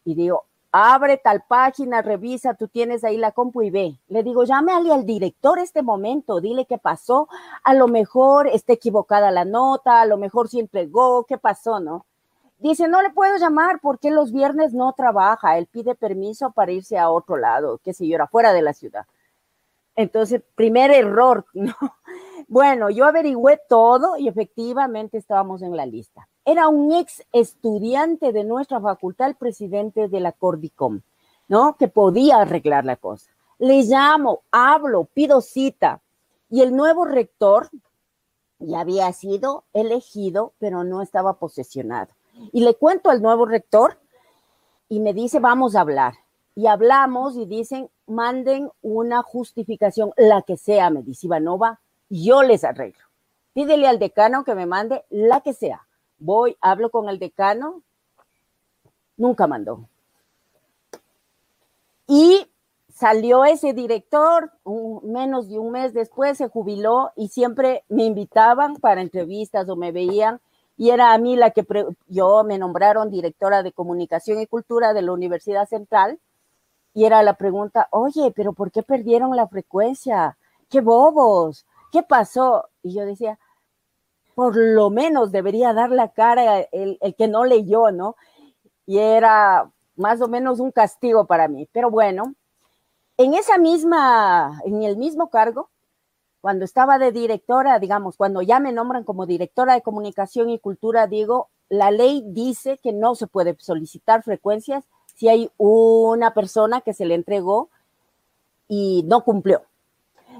Y 0.05 0.15
digo, 0.15 0.45
abre 0.71 1.17
tal 1.17 1.43
página, 1.47 2.01
revisa, 2.01 2.53
tú 2.53 2.67
tienes 2.67 3.03
ahí 3.03 3.17
la 3.17 3.31
compu 3.31 3.61
y 3.63 3.71
ve. 3.71 3.97
Le 4.07 4.23
digo, 4.23 4.43
llámale 4.43 4.93
al 4.93 5.05
director 5.05 5.59
este 5.59 5.81
momento, 5.81 6.41
dile 6.41 6.65
qué 6.65 6.77
pasó. 6.77 7.27
A 7.63 7.73
lo 7.73 7.87
mejor 7.87 8.47
está 8.47 8.73
equivocada 8.73 9.31
la 9.31 9.45
nota, 9.45 10.01
a 10.01 10.05
lo 10.05 10.17
mejor 10.17 10.47
sí 10.47 10.59
entregó, 10.59 11.25
qué 11.25 11.37
pasó, 11.37 11.79
¿no? 11.79 12.05
Dice, 12.61 12.87
no 12.87 13.01
le 13.01 13.09
puedo 13.09 13.37
llamar 13.37 13.79
porque 13.81 14.11
los 14.11 14.31
viernes 14.31 14.71
no 14.71 14.93
trabaja, 14.93 15.57
él 15.57 15.65
pide 15.65 15.95
permiso 15.95 16.51
para 16.51 16.71
irse 16.71 16.95
a 16.95 17.09
otro 17.09 17.35
lado, 17.35 17.79
qué 17.83 17.91
sé 17.91 18.07
yo, 18.07 18.13
era 18.13 18.27
fuera 18.27 18.53
de 18.53 18.61
la 18.61 18.73
ciudad. 18.73 19.07
Entonces, 19.95 20.43
primer 20.53 20.91
error, 20.91 21.47
¿no? 21.55 21.73
Bueno, 22.47 22.91
yo 22.91 23.05
averigüé 23.05 23.59
todo 23.67 24.15
y 24.15 24.27
efectivamente 24.27 25.17
estábamos 25.17 25.63
en 25.63 25.75
la 25.75 25.87
lista. 25.87 26.27
Era 26.45 26.67
un 26.67 26.91
ex 26.91 27.23
estudiante 27.31 28.31
de 28.31 28.43
nuestra 28.43 28.79
facultad, 28.79 29.29
el 29.29 29.35
presidente 29.35 30.07
de 30.07 30.19
la 30.19 30.31
Cordicom, 30.31 31.01
¿no? 31.47 31.77
Que 31.77 31.87
podía 31.87 32.41
arreglar 32.41 32.85
la 32.85 32.95
cosa. 32.95 33.31
Le 33.57 33.81
llamo, 33.81 34.43
hablo, 34.51 35.05
pido 35.05 35.41
cita. 35.41 36.01
Y 36.47 36.61
el 36.61 36.75
nuevo 36.75 37.05
rector 37.05 37.69
ya 38.59 38.81
había 38.81 39.11
sido 39.13 39.63
elegido, 39.73 40.53
pero 40.59 40.83
no 40.83 41.01
estaba 41.01 41.39
posesionado. 41.39 42.13
Y 42.51 42.63
le 42.63 42.75
cuento 42.75 43.09
al 43.09 43.21
nuevo 43.21 43.45
rector 43.45 43.97
y 44.89 44.99
me 44.99 45.13
dice, 45.13 45.39
vamos 45.39 45.75
a 45.75 45.81
hablar. 45.81 46.13
Y 46.55 46.67
hablamos 46.67 47.37
y 47.37 47.45
dicen, 47.45 47.89
manden 48.07 48.69
una 48.81 49.21
justificación, 49.21 50.11
la 50.17 50.41
que 50.41 50.57
sea, 50.57 50.89
me 50.89 51.01
dice 51.01 51.27
Ivanova, 51.27 51.79
yo 52.09 52.43
les 52.43 52.63
arreglo. 52.63 53.05
Pídele 53.53 53.87
al 53.87 53.99
decano 53.99 54.43
que 54.43 54.55
me 54.55 54.65
mande 54.65 55.05
la 55.09 55.41
que 55.41 55.53
sea. 55.53 55.87
Voy, 56.19 56.57
hablo 56.61 56.89
con 56.89 57.09
el 57.09 57.19
decano, 57.19 57.81
nunca 59.17 59.47
mandó. 59.47 59.87
Y 62.07 62.47
salió 62.93 63.45
ese 63.45 63.73
director, 63.73 64.51
menos 65.03 65.49
de 65.49 65.57
un 65.57 65.71
mes 65.71 65.93
después 65.93 66.37
se 66.37 66.49
jubiló 66.49 67.11
y 67.15 67.29
siempre 67.29 67.83
me 67.87 68.03
invitaban 68.03 68.75
para 68.75 69.01
entrevistas 69.01 69.69
o 69.69 69.75
me 69.75 69.91
veían 69.91 70.41
y 70.77 70.89
era 70.89 71.13
a 71.13 71.17
mí 71.17 71.35
la 71.35 71.51
que 71.51 71.65
yo 72.07 72.43
me 72.43 72.57
nombraron 72.57 73.11
directora 73.11 73.63
de 73.63 73.71
comunicación 73.71 74.39
y 74.39 74.47
cultura 74.47 74.93
de 74.93 75.01
la 75.01 75.11
Universidad 75.11 75.67
Central 75.67 76.19
y 76.93 77.05
era 77.05 77.23
la 77.23 77.35
pregunta, 77.35 77.87
oye, 77.91 78.31
pero 78.35 78.53
¿por 78.53 78.71
qué 78.71 78.83
perdieron 78.83 79.35
la 79.35 79.47
frecuencia? 79.47 80.37
¡Qué 80.69 80.81
bobos! 80.81 81.65
¿Qué 81.91 82.03
pasó? 82.03 82.69
Y 82.83 82.93
yo 82.93 83.05
decía, 83.05 83.39
por 84.35 84.55
lo 84.57 84.89
menos 84.89 85.31
debería 85.31 85.73
dar 85.73 85.91
la 85.91 86.09
cara 86.09 86.61
el, 86.71 86.97
el 87.01 87.15
que 87.15 87.27
no 87.27 87.45
leyó, 87.45 87.91
¿no? 87.91 88.15
Y 88.85 88.97
era 88.97 89.69
más 89.95 90.21
o 90.21 90.27
menos 90.27 90.59
un 90.59 90.71
castigo 90.71 91.25
para 91.25 91.47
mí. 91.47 91.67
Pero 91.71 91.91
bueno, 91.91 92.33
en 93.17 93.33
esa 93.35 93.57
misma, 93.57 94.59
en 94.65 94.83
el 94.83 94.97
mismo 94.97 95.29
cargo, 95.29 95.69
cuando 96.41 96.65
estaba 96.65 96.97
de 96.97 97.11
directora, 97.11 97.79
digamos, 97.79 98.17
cuando 98.17 98.41
ya 98.41 98.59
me 98.59 98.71
nombran 98.71 99.03
como 99.03 99.25
directora 99.25 99.75
de 99.75 99.81
comunicación 99.81 100.49
y 100.49 100.59
cultura, 100.59 101.07
digo, 101.07 101.49
la 101.69 101.91
ley 101.91 102.23
dice 102.27 102.79
que 102.81 102.91
no 102.91 103.15
se 103.15 103.27
puede 103.27 103.55
solicitar 103.59 104.23
frecuencias 104.23 104.83
si 105.15 105.29
hay 105.29 105.51
una 105.57 106.33
persona 106.33 106.81
que 106.81 106.93
se 106.93 107.05
le 107.05 107.13
entregó 107.15 107.69
y 108.67 109.03
no 109.05 109.23
cumplió. 109.23 109.61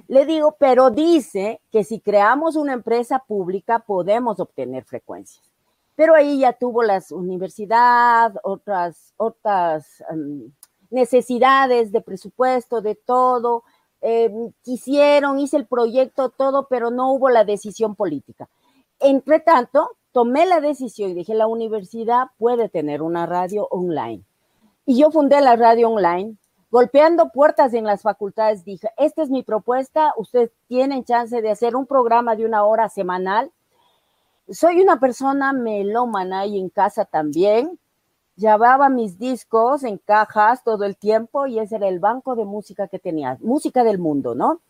Le 0.08 0.26
digo, 0.26 0.56
pero 0.60 0.90
dice 0.90 1.62
que 1.72 1.84
si 1.84 2.00
creamos 2.00 2.56
una 2.56 2.74
empresa 2.74 3.20
pública 3.20 3.80
podemos 3.80 4.40
obtener 4.40 4.84
frecuencias. 4.84 5.52
Pero 5.96 6.16
ahí 6.16 6.40
ya 6.40 6.54
tuvo 6.54 6.82
las 6.82 7.12
universidades, 7.12 8.40
otras, 8.44 9.14
otras 9.18 10.04
um, 10.12 10.52
necesidades 10.90 11.92
de 11.92 12.02
presupuesto, 12.02 12.82
de 12.82 12.96
todo. 12.96 13.64
Eh, 14.02 14.32
quisieron, 14.64 15.40
hice 15.40 15.58
el 15.58 15.68
proyecto, 15.68 16.30
todo, 16.30 16.68
pero 16.68 16.90
no 16.90 17.12
hubo 17.14 17.30
la 17.30 17.44
decisión 17.44 17.96
política. 17.96 18.50
Entre 19.00 19.40
tanto, 19.40 19.92
tomé 20.12 20.46
la 20.46 20.60
decisión 20.60 21.12
y 21.12 21.14
dije, 21.14 21.34
la 21.36 21.48
universidad 21.48 22.28
puede 22.38 22.70
tener 22.70 23.02
una 23.02 23.26
radio 23.26 23.68
online. 23.70 24.24
Y 24.86 25.00
yo 25.00 25.12
fundé 25.12 25.40
la 25.42 25.56
radio 25.56 25.90
online, 25.90 26.36
golpeando 26.72 27.30
puertas 27.30 27.74
en 27.74 27.86
las 27.86 28.02
facultades, 28.02 28.66
dije, 28.66 28.90
esta 28.98 29.22
es 29.22 29.30
mi 29.30 29.44
propuesta, 29.44 30.14
ustedes 30.18 30.52
tienen 30.68 31.04
chance 31.04 31.42
de 31.42 31.52
hacer 31.52 31.76
un 31.76 31.86
programa 31.86 32.36
de 32.36 32.46
una 32.46 32.64
hora 32.64 32.90
semanal. 32.90 33.52
Soy 34.50 34.82
una 34.82 35.00
persona 35.00 35.54
melómana 35.54 36.46
y 36.46 36.60
en 36.60 36.70
casa 36.70 37.06
también. 37.06 37.80
Llevaba 38.42 38.90
mis 38.90 39.20
discos 39.20 39.84
en 39.84 40.00
cajas 40.00 40.64
todo 40.64 40.84
el 40.84 40.98
tiempo 40.98 41.46
y 41.46 41.60
ese 41.60 41.76
era 41.76 41.88
el 41.88 42.00
banco 42.00 42.36
de 42.36 42.44
música 42.44 42.88
que 42.88 42.98
tenía, 42.98 43.38
música 43.40 43.84
del 43.84 44.00
mundo, 44.00 44.34
¿no? 44.34 44.62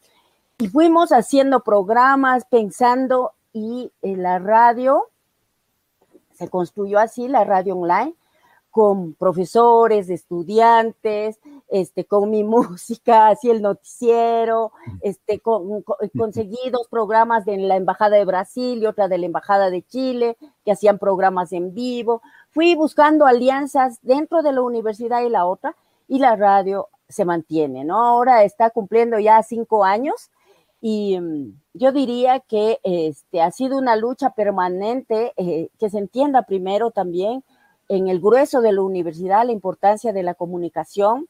Y 0.58 0.68
fuimos 0.68 1.14
haciendo 1.14 1.62
programas, 1.62 2.44
pensando 2.44 3.32
y 3.54 3.94
en 4.02 4.24
la 4.24 4.40
radio 4.40 5.08
se 6.34 6.50
construyó 6.50 7.00
así, 7.00 7.30
la 7.30 7.46
radio 7.46 7.78
online 7.78 8.14
con 8.72 9.14
profesores, 9.16 10.10
estudiantes, 10.10 11.40
este, 11.68 12.06
con 12.06 12.30
mi 12.30 12.44
música, 12.46 13.28
así 13.28 13.50
el 13.50 13.62
noticiero, 13.62 14.72
este, 15.02 15.40
con, 15.40 15.84
conseguí 16.18 16.70
dos 16.72 16.88
programas 16.90 17.46
de 17.46 17.58
la 17.58 17.76
Embajada 17.76 18.18
de 18.18 18.26
Brasil 18.26 18.82
y 18.82 18.86
otra 18.86 19.10
de 19.10 19.18
la 19.18 19.26
Embajada 19.26 19.70
de 19.70 19.84
Chile, 19.84 20.38
que 20.64 20.72
hacían 20.72 21.00
programas 21.00 21.52
en 21.52 21.74
vivo. 21.74 22.22
Fui 22.52 22.76
buscando 22.76 23.26
alianzas 23.26 24.00
dentro 24.02 24.42
de 24.42 24.52
la 24.52 24.62
universidad 24.62 25.22
y 25.22 25.30
la 25.30 25.46
otra, 25.46 25.76
y 26.08 26.20
la 26.20 26.36
radio 26.36 26.90
se 27.08 27.26
mantiene, 27.26 27.84
¿no? 27.84 27.98
Ahora 27.98 28.44
está 28.44 28.70
cumpliendo 28.70 29.20
ya 29.20 29.42
cinco 29.44 29.84
años 29.84 30.30
y 30.82 31.20
mm, 31.20 31.54
yo 31.74 31.92
diría 31.92 32.40
que 32.40 32.80
este, 32.84 33.42
ha 33.42 33.52
sido 33.52 33.78
una 33.78 33.96
lucha 33.96 34.32
permanente, 34.32 35.34
eh, 35.38 35.70
que 35.80 35.90
se 35.90 36.00
entienda 36.00 36.42
primero 36.44 36.92
también 36.92 37.44
en 37.88 38.08
el 38.08 38.20
grueso 38.20 38.62
de 38.62 38.72
la 38.72 38.82
universidad 38.82 39.46
la 39.46 39.52
importancia 39.52 40.12
de 40.14 40.24
la 40.24 40.34
comunicación, 40.34 41.28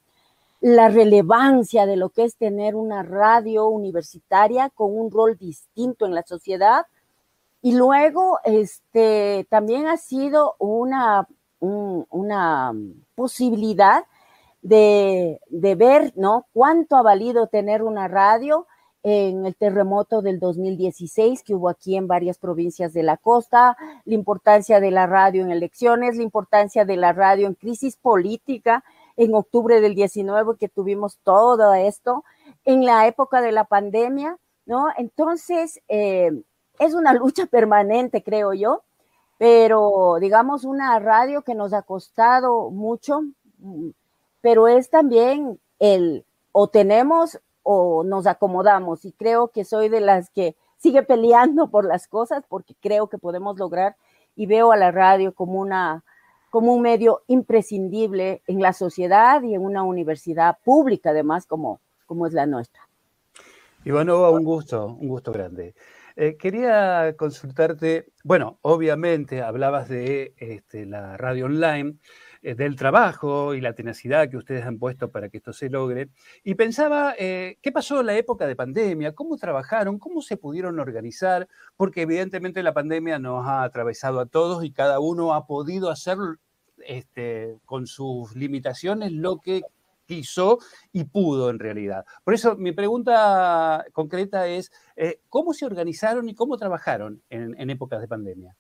la 0.62 0.90
relevancia 0.90 1.86
de 1.86 1.98
lo 1.98 2.10
que 2.10 2.24
es 2.24 2.36
tener 2.36 2.76
una 2.76 3.04
radio 3.04 3.68
universitaria 3.68 4.70
con 4.70 4.98
un 4.98 5.12
rol 5.12 5.38
distinto 5.38 6.06
en 6.06 6.14
la 6.14 6.24
sociedad. 6.24 6.86
Y 7.62 7.74
luego, 7.74 8.40
este, 8.44 9.46
también 9.50 9.88
ha 9.88 9.98
sido 9.98 10.56
una, 10.60 11.28
una 11.60 12.74
posibilidad 13.16 14.06
de, 14.62 15.40
de, 15.50 15.76
ver, 15.76 16.14
¿no? 16.16 16.48
Cuánto 16.54 16.96
ha 16.96 17.02
valido 17.04 17.48
tener 17.48 17.84
una 17.84 18.08
radio 18.08 18.68
en 19.04 19.46
el 19.46 19.56
terremoto 19.56 20.22
del 20.22 20.40
2016 20.40 21.44
que 21.44 21.56
hubo 21.56 21.70
aquí 21.70 21.96
en 21.96 22.08
varias 22.08 22.38
provincias 22.38 22.94
de 22.94 23.04
la 23.04 23.18
costa, 23.18 23.76
la 24.06 24.14
importancia 24.14 24.80
de 24.80 24.92
la 24.92 25.08
radio 25.08 25.44
en 25.44 25.52
elecciones, 25.52 26.18
la 26.18 26.24
importancia 26.24 26.86
de 26.86 26.98
la 26.98 27.14
radio 27.14 27.48
en 27.48 27.56
crisis 27.56 27.98
política 27.98 28.84
en 29.18 29.34
octubre 29.34 29.82
del 29.82 29.96
19 29.96 30.58
que 30.58 30.70
tuvimos 30.70 31.20
todo 31.24 31.74
esto, 31.74 32.24
en 32.64 32.86
la 32.86 33.08
época 33.08 33.42
de 33.42 33.52
la 33.52 33.66
pandemia, 33.66 34.38
¿no? 34.66 34.88
Entonces, 34.98 35.82
eh, 35.88 36.32
es 36.80 36.94
una 36.94 37.14
lucha 37.14 37.46
permanente, 37.46 38.24
creo 38.24 38.54
yo, 38.54 38.84
pero 39.38 40.18
digamos 40.20 40.66
una 40.66 40.98
radio 41.00 41.42
que 41.42 41.56
nos 41.56 41.74
ha 41.74 41.82
costado 41.82 42.70
mucho, 42.70 43.24
pero 44.42 44.68
es 44.68 44.90
también 44.90 45.60
el 45.80 46.26
o 46.52 46.68
tenemos 46.68 47.40
o 47.64 48.04
nos 48.04 48.28
acomodamos 48.28 49.06
y 49.06 49.12
creo 49.12 49.50
que 49.50 49.66
soy 49.66 49.90
de 49.90 50.02
las 50.02 50.30
que 50.30 50.56
sigue 50.78 51.04
peleando 51.04 51.68
por 51.70 51.86
las 51.86 52.08
cosas 52.08 52.44
porque 52.48 52.76
creo 52.82 53.08
que 53.08 53.18
podemos 53.18 53.58
lograr 53.58 53.96
y 54.36 54.46
veo 54.48 54.72
a 54.72 54.78
la 54.78 54.92
radio 54.92 55.34
como 55.34 55.60
una 55.60 56.04
como 56.50 56.74
un 56.74 56.82
medio 56.82 57.22
imprescindible 57.28 58.42
en 58.46 58.62
la 58.62 58.74
sociedad 58.74 59.42
y 59.42 59.56
en 59.56 59.62
una 59.62 59.84
universidad 59.84 60.58
pública 60.64 61.12
además 61.12 61.46
como, 61.46 61.80
como 62.06 62.28
es 62.28 62.34
la 62.34 62.46
nuestra. 62.46 62.82
Ivanova, 63.86 64.30
un 64.32 64.44
gusto, 64.44 64.86
un 64.86 65.08
gusto 65.08 65.32
grande. 65.32 65.74
Eh, 66.22 66.38
quería 66.38 67.16
consultarte, 67.18 68.14
bueno, 68.24 68.60
obviamente 68.62 69.42
hablabas 69.42 69.90
de 69.90 70.36
este, 70.38 70.86
la 70.86 71.18
radio 71.18 71.48
online, 71.48 71.96
eh, 72.44 72.54
del 72.54 72.76
trabajo 72.76 73.56
y 73.56 73.62
la 73.62 73.74
tenacidad 73.74 74.30
que 74.30 74.38
ustedes 74.38 74.64
han 74.64 74.78
puesto 74.78 75.10
para 75.10 75.30
que 75.30 75.38
esto 75.38 75.52
se 75.52 75.72
logre, 75.72 76.10
y 76.44 76.54
pensaba, 76.54 77.16
eh, 77.18 77.58
¿qué 77.64 77.72
pasó 77.72 78.02
en 78.02 78.06
la 78.06 78.16
época 78.16 78.46
de 78.46 78.56
pandemia? 78.56 79.16
¿Cómo 79.16 79.36
trabajaron? 79.38 79.98
¿Cómo 79.98 80.22
se 80.22 80.38
pudieron 80.38 80.80
organizar? 80.80 81.48
Porque 81.76 82.04
evidentemente 82.04 82.62
la 82.62 82.76
pandemia 82.76 83.18
nos 83.18 83.48
ha 83.48 83.64
atravesado 83.64 84.20
a 84.20 84.28
todos 84.28 84.64
y 84.64 84.72
cada 84.72 85.00
uno 85.00 85.34
ha 85.34 85.48
podido 85.48 85.90
hacer 85.90 86.18
este, 86.86 87.58
con 87.66 87.88
sus 87.88 88.36
limitaciones 88.36 89.12
lo 89.12 89.40
que 89.40 89.64
quiso 90.12 90.60
y 90.92 91.06
pudo 91.06 91.50
en 91.50 91.60
realidad. 91.60 92.06
Por 92.26 92.34
eso 92.34 92.58
mi 92.58 92.74
pregunta 92.74 93.86
concreta 93.94 94.46
es, 94.48 94.70
eh, 94.98 95.22
¿cómo 95.30 95.54
se 95.54 95.66
organizaron 95.66 96.28
y 96.28 96.36
cómo 96.36 96.58
trabajaron 96.58 97.22
en, 97.30 97.70
épocas 97.70 98.02
de 98.02 98.10
pandemia? 98.10 98.58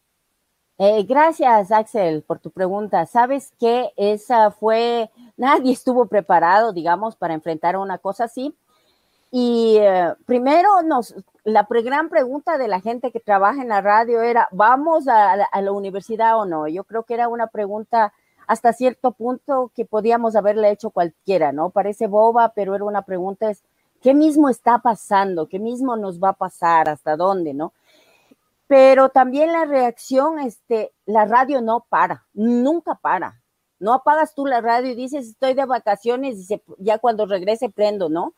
Eh, 0.77 1.03
gracias, 1.03 1.72
Axel, 1.72 2.24
por 2.24 2.39
tu 2.39 2.51
pregunta. 2.51 3.05
Sabes 3.05 3.53
que 3.60 3.91
esa 3.98 4.51
fue, 4.51 5.12
nadie 5.36 5.74
estuvo 5.74 6.05
preparado, 6.05 6.72
digamos, 6.72 7.17
para 7.17 7.34
enfrentar 7.34 7.75
una 7.75 7.98
cosa 7.98 8.24
así. 8.24 8.55
Y 9.29 9.75
eh, 9.77 10.13
primero 10.25 10.81
nos, 10.84 11.13
la 11.43 11.67
gran 11.70 12.08
pregunta 12.08 12.58
de 12.58 12.70
la 12.70 12.79
gente 12.79 13.12
que 13.12 13.20
trabaja 13.20 13.62
en 13.62 13.67
la 13.67 13.81
radio 13.81 14.22
era, 14.22 14.48
¿vamos 14.51 15.08
a 15.10 15.36
la 15.36 15.72
universidad 15.74 16.39
o 16.39 16.46
no? 16.46 16.70
Yo 16.70 16.86
creo 16.86 17.03
que 17.03 17.13
era 17.13 17.27
una 17.27 17.48
pregunta 17.48 18.13
hasta 18.51 18.74
cierto 18.74 19.13
punto 19.13 19.72
que 19.74 19.86
podíamos 19.86 20.36
haberle 20.36 20.72
hecho 20.72 20.89
cualquiera, 20.89 21.53
¿no? 21.53 21.70
Parece 21.70 22.08
boba, 22.08 22.51
pero 22.53 22.75
era 22.75 22.84
una 22.84 23.03
pregunta, 23.03 23.50
es, 23.50 23.63
¿qué 24.01 24.13
mismo 24.13 24.50
está 24.50 24.79
pasando? 24.79 25.48
¿Qué 25.48 25.58
mismo 25.58 25.96
nos 25.96 26.22
va 26.22 26.29
a 26.31 26.34
pasar? 26.34 26.89
¿Hasta 26.89 27.15
dónde, 27.15 27.53
no? 27.53 27.72
Pero 28.67 29.08
también 29.08 29.53
la 29.53 29.63
reacción, 29.63 30.39
este, 30.39 30.91
la 31.05 31.24
radio 31.24 31.62
no 31.62 31.86
para, 31.88 32.25
nunca 32.34 32.96
para. 32.96 33.41
No 33.79 33.93
apagas 33.93 34.36
tú 34.36 34.46
la 34.46 34.60
radio 34.60 34.91
y 34.91 34.96
dices, 34.96 35.29
estoy 35.29 35.53
de 35.53 35.63
vacaciones 35.63 36.51
y 36.51 36.62
ya 36.77 36.98
cuando 36.98 37.25
regrese 37.27 37.70
prendo, 37.70 38.10
¿no? 38.10 38.34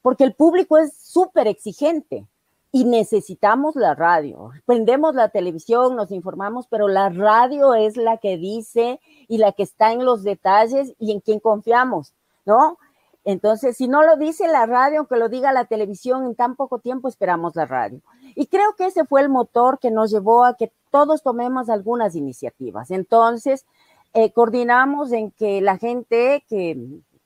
Porque 0.00 0.24
el 0.24 0.32
público 0.32 0.78
es 0.78 0.96
súper 0.96 1.48
exigente 1.48 2.26
y 2.74 2.84
necesitamos 2.84 3.76
la 3.76 3.94
radio. 3.94 4.50
Prendemos 4.66 5.14
la 5.14 5.28
televisión, 5.28 5.94
nos 5.94 6.10
informamos, 6.10 6.66
pero 6.66 6.88
la 6.88 7.08
radio 7.08 7.72
es 7.74 7.96
la 7.96 8.16
que 8.16 8.36
dice 8.36 8.98
y 9.28 9.38
la 9.38 9.52
que 9.52 9.62
está 9.62 9.92
en 9.92 10.04
los 10.04 10.24
detalles 10.24 10.92
y 10.98 11.12
en 11.12 11.20
quien 11.20 11.38
confiamos, 11.38 12.14
¿no? 12.44 12.78
Entonces, 13.24 13.76
si 13.76 13.86
no 13.86 14.02
lo 14.02 14.16
dice 14.16 14.48
la 14.48 14.66
radio, 14.66 14.98
aunque 14.98 15.14
lo 15.18 15.28
diga 15.28 15.52
la 15.52 15.66
televisión, 15.66 16.26
en 16.26 16.34
tan 16.34 16.56
poco 16.56 16.80
tiempo 16.80 17.06
esperamos 17.06 17.54
la 17.54 17.64
radio. 17.64 18.00
Y 18.34 18.48
creo 18.48 18.74
que 18.76 18.86
ese 18.86 19.04
fue 19.04 19.20
el 19.20 19.28
motor 19.28 19.78
que 19.78 19.92
nos 19.92 20.10
llevó 20.10 20.44
a 20.44 20.56
que 20.56 20.72
todos 20.90 21.22
tomemos 21.22 21.68
algunas 21.68 22.16
iniciativas. 22.16 22.90
Entonces, 22.90 23.66
eh, 24.14 24.32
coordinamos 24.32 25.12
en 25.12 25.30
que 25.30 25.60
la 25.60 25.78
gente 25.78 26.44
que, 26.48 26.76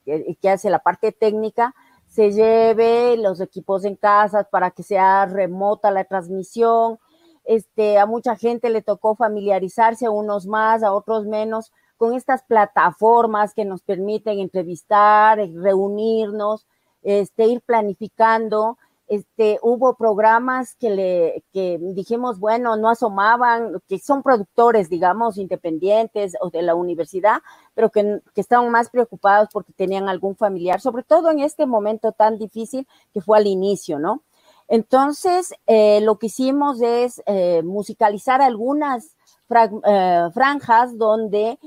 que 0.05 0.51
hace 0.51 0.69
la 0.69 0.81
parte 0.81 1.11
técnica, 1.11 1.75
se 2.09 2.33
lleve 2.33 3.17
los 3.17 3.41
equipos 3.41 3.85
en 3.85 3.97
casa 3.97 4.45
para 4.45 4.71
que 4.71 4.83
sea 4.83 5.27
remota 5.27 5.91
la 5.91 6.05
transmisión. 6.05 6.99
Este, 7.45 7.99
a 7.99 8.07
mucha 8.07 8.37
gente 8.37 8.71
le 8.71 8.83
tocó 8.83 9.15
familiarizarse, 9.15 10.07
a 10.07 10.11
unos 10.11 10.47
más, 10.47 10.83
a 10.83 10.93
otros 10.93 11.27
menos, 11.27 11.73
con 11.97 12.15
estas 12.15 12.43
plataformas 12.45 13.55
que 13.55 13.65
nos 13.65 13.83
permiten 13.83 14.39
entrevistar, 14.39 15.39
reunirnos, 15.39 16.67
este, 17.03 17.47
ir 17.47 17.61
planificando 17.63 18.79
este, 19.09 19.59
hubo 19.63 19.95
programas 19.95 20.75
que 20.77 20.91
le 20.91 21.45
que 21.53 21.79
dijimos, 21.81 22.39
bueno, 22.39 22.77
no 22.77 22.91
asomaban, 22.91 23.81
que 23.89 23.99
son 23.99 24.23
productores, 24.23 24.89
digamos, 24.89 25.39
independientes 25.39 26.35
o 26.41 26.51
de 26.51 26.63
la 26.63 26.75
universidad, 26.75 27.41
pero 27.75 27.91
que, 27.91 28.21
que 28.35 28.41
estaban 28.41 28.71
más 28.71 28.91
preocupados 28.91 29.49
porque 29.53 29.73
tenían 29.73 30.09
algún 30.09 30.37
familiar, 30.37 30.81
sobre 30.81 31.03
todo 31.03 31.31
en 31.31 31.41
este 31.41 31.67
momento 31.67 32.13
tan 32.13 32.39
difícil 32.39 32.87
que 33.13 33.21
fue 33.21 33.39
al 33.39 33.47
inicio, 33.47 33.99
¿no? 33.99 34.23
Entonces, 34.69 35.55
eh, 35.67 36.01
lo 36.03 36.19
que 36.19 36.27
hicimos 36.27 36.83
es 36.83 37.23
eh, 37.27 37.63
musicalizar 37.63 38.43
algunas 38.43 39.17
eh, 39.51 40.29
franjas 40.35 40.97
donde 40.99 41.59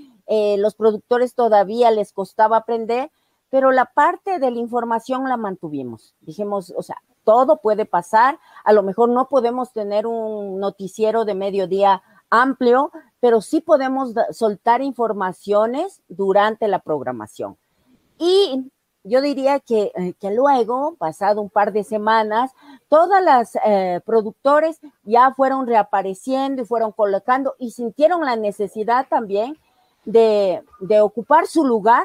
los 0.57 0.75
productores 0.75 1.35
todavía 1.35 1.91
les 1.91 2.13
costaba 2.13 2.55
aprender, 2.55 3.11
pero 3.49 3.73
la 3.73 3.83
parte 3.83 4.39
de 4.39 4.49
la 4.49 4.59
información 4.59 5.27
la 5.27 5.35
mantuvimos. 5.35 6.15
Dijimos, 6.21 6.73
o 6.77 6.81
sea, 6.81 7.01
todo 7.23 7.57
puede 7.57 7.85
pasar. 7.85 8.39
A 8.63 8.73
lo 8.73 8.83
mejor 8.83 9.09
no 9.09 9.27
podemos 9.27 9.71
tener 9.73 10.07
un 10.07 10.59
noticiero 10.59 11.25
de 11.25 11.35
mediodía 11.35 12.01
amplio, 12.29 12.91
pero 13.19 13.41
sí 13.41 13.61
podemos 13.61 14.13
soltar 14.31 14.81
informaciones 14.81 16.01
durante 16.07 16.67
la 16.67 16.79
programación. 16.79 17.57
Y 18.17 18.71
yo 19.03 19.21
diría 19.21 19.59
que, 19.59 19.91
eh, 19.95 20.13
que 20.19 20.31
luego, 20.31 20.95
pasado 20.97 21.41
un 21.41 21.49
par 21.49 21.73
de 21.73 21.83
semanas, 21.83 22.51
todas 22.87 23.23
las 23.23 23.57
eh, 23.65 23.99
productores 24.05 24.79
ya 25.03 25.33
fueron 25.33 25.65
reapareciendo 25.65 26.61
y 26.61 26.65
fueron 26.65 26.91
colocando 26.91 27.55
y 27.57 27.71
sintieron 27.71 28.25
la 28.25 28.35
necesidad 28.35 29.07
también 29.09 29.57
de, 30.05 30.63
de 30.79 31.01
ocupar 31.01 31.47
su 31.47 31.65
lugar 31.65 32.03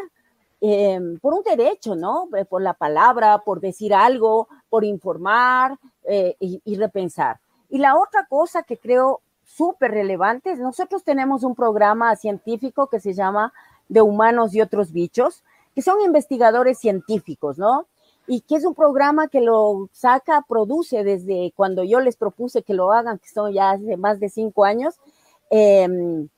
Em, 0.61 1.19
por 1.19 1.35
un 1.35 1.43
derecho, 1.43 1.95
¿no? 1.95 2.29
Eh, 2.35 2.47
por 2.47 2.63
la 2.63 2.73
palabra, 2.73 3.43
por 3.45 3.61
decir 3.61 3.93
algo, 3.93 4.49
por 4.71 4.85
informar 4.85 5.79
eh, 6.05 6.35
y, 6.41 6.77
repensar. 6.77 7.41
Y 7.69 7.79
la 7.79 7.97
otra 7.97 8.27
cosa 8.27 8.63
que 8.63 8.79
creo 8.79 9.21
súper 9.45 9.91
relevante, 9.91 10.57
nosotros 10.57 11.05
tenemos 11.05 11.43
un 11.45 11.55
programa 11.55 12.17
científico 12.17 12.87
que 12.87 13.01
se 13.01 13.13
llama 13.13 13.53
De 13.89 14.01
Humanos 14.01 14.55
y 14.55 14.63
otros 14.63 14.93
bichos, 14.93 15.45
que 15.75 15.83
son 15.83 16.01
investigadores 16.01 16.79
científicos, 16.79 17.59
¿no? 17.59 17.87
Y 18.27 18.41
que 18.41 18.57
es 18.57 18.65
un 18.65 18.75
programa 18.75 19.29
que 19.29 19.43
lo 19.43 19.91
saca, 19.93 20.43
produce 20.49 21.05
desde 21.05 21.53
cuando 21.55 21.85
yo 21.85 22.01
les 22.01 22.17
propuse 22.17 22.63
que 22.63 22.75
lo 22.75 22.93
hagan, 22.93 23.19
que 23.19 23.29
son 23.29 23.53
ya 23.53 23.73
hace 23.73 23.97
más 23.99 24.21
de 24.21 24.31
cinco 24.31 24.65
años. 24.65 24.95
Eh, 25.51 25.87
eh, 25.89 26.29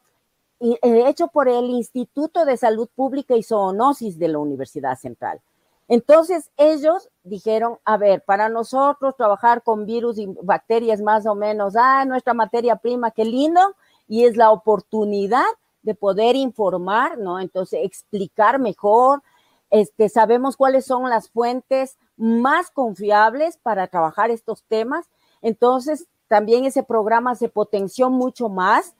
hecho 0.61 1.29
por 1.29 1.49
el 1.49 1.71
Instituto 1.71 2.45
de 2.45 2.57
Salud 2.57 2.89
Pública 2.95 3.37
y 3.37 3.43
Zoonosis 3.43 4.19
de 4.19 4.29
la 4.29 4.39
Universidad 4.39 4.99
Central. 4.99 5.41
Entonces 5.89 6.51
ellos 6.59 7.09
dijeron, 7.25 7.79
a 7.85 7.97
ver, 7.97 8.23
para 8.23 8.51
nosotros 8.51 9.17
trabajar 9.17 9.63
con 9.63 9.87
virus 9.87 10.19
y 10.19 10.27
bacterias 10.43 11.01
más 11.01 11.25
o 11.27 11.35
menos, 11.35 11.75
ah, 11.77 12.05
nuestra 12.05 12.35
materia 12.35 12.77
prima, 12.77 13.11
qué 13.11 13.25
lindo, 13.25 13.61
y 14.07 14.25
es 14.25 14.37
la 14.37 14.51
oportunidad 14.51 15.47
de 15.83 15.95
poder 15.95 16.37
informar, 16.37 17.17
¿no? 17.17 17.41
Entonces 17.41 17.81
explicar 17.83 18.59
mejor, 18.59 19.23
este, 19.71 20.11
sabemos 20.11 20.57
cuáles 20.57 20.85
son 20.85 21.09
las 21.09 21.31
fuentes 21.31 21.97
más 22.17 22.71
confiables 22.71 23.57
para 23.57 23.87
trabajar 23.87 24.31
estos 24.31 24.65
temas. 24.65 25.07
Entonces, 25.41 26.07
también 26.27 26.67
ese 26.67 26.83
programa 26.83 27.35
se 27.35 27.49
potenció 27.49 28.11
mucho 28.11 28.51
más 28.51 28.95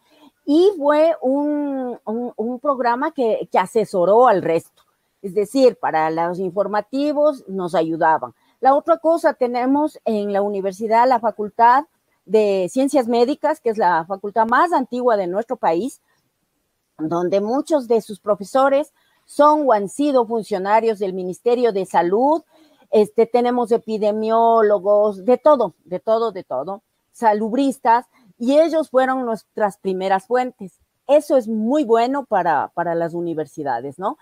y 0.51 0.73
fue 0.79 1.15
un, 1.21 2.01
un, 2.07 2.59
programa 2.59 3.11
que, 3.11 3.51
que, 3.53 3.59
asesoró 3.59 4.29
al 4.29 4.41
resto. 4.41 4.83
Es 5.21 5.35
decir, 5.35 5.77
para 5.77 6.09
los 6.09 6.39
informativos 6.39 7.45
nos 7.49 7.75
ayudaban. 7.75 8.33
La 8.59 8.75
otra 8.75 8.97
cosa, 8.97 9.35
tenemos 9.35 10.01
en 10.07 10.33
la 10.33 10.41
universidad 10.41 11.07
la 11.07 11.21
Facultad 11.21 11.85
de 12.25 12.67
Ciencias 12.71 13.09
Médicas, 13.09 13.61
que 13.61 13.69
es 13.69 13.77
la 13.77 14.07
facultad 14.07 14.47
más 14.47 14.73
antigua 14.73 15.19
de 15.19 15.27
nuestro 15.27 15.57
país, 15.57 16.01
donde 16.97 17.43
muchos 17.43 17.87
de 17.87 18.01
sus 18.01 18.19
profesores 18.19 18.95
son 19.27 19.65
o 19.67 19.75
han 19.75 19.91
sido 19.91 20.27
funcionarios 20.27 20.99
del 20.99 21.13
Ministerio 21.13 21.73
de 21.73 21.85
Salud. 21.85 22.43
Este, 22.91 23.27
tenemos 23.27 23.71
epidemiólogos, 23.71 25.27
de 25.27 25.37
todo, 25.37 25.75
de 25.85 26.01
todo, 26.01 26.33
de 26.33 26.43
todo, 26.43 26.83
salubristas 27.13 28.07
y 28.39 28.59
ellos 28.59 28.91
fueron 28.91 29.25
nuestras 29.25 29.79
primeras 29.79 30.27
fuentes. 30.27 30.79
Eso 31.07 31.37
es 31.37 31.49
muy 31.49 31.85
bueno 31.85 32.25
para, 32.25 32.69
para 32.75 32.95
las 32.95 33.15
universidades, 33.15 33.99
¿no? 33.99 34.19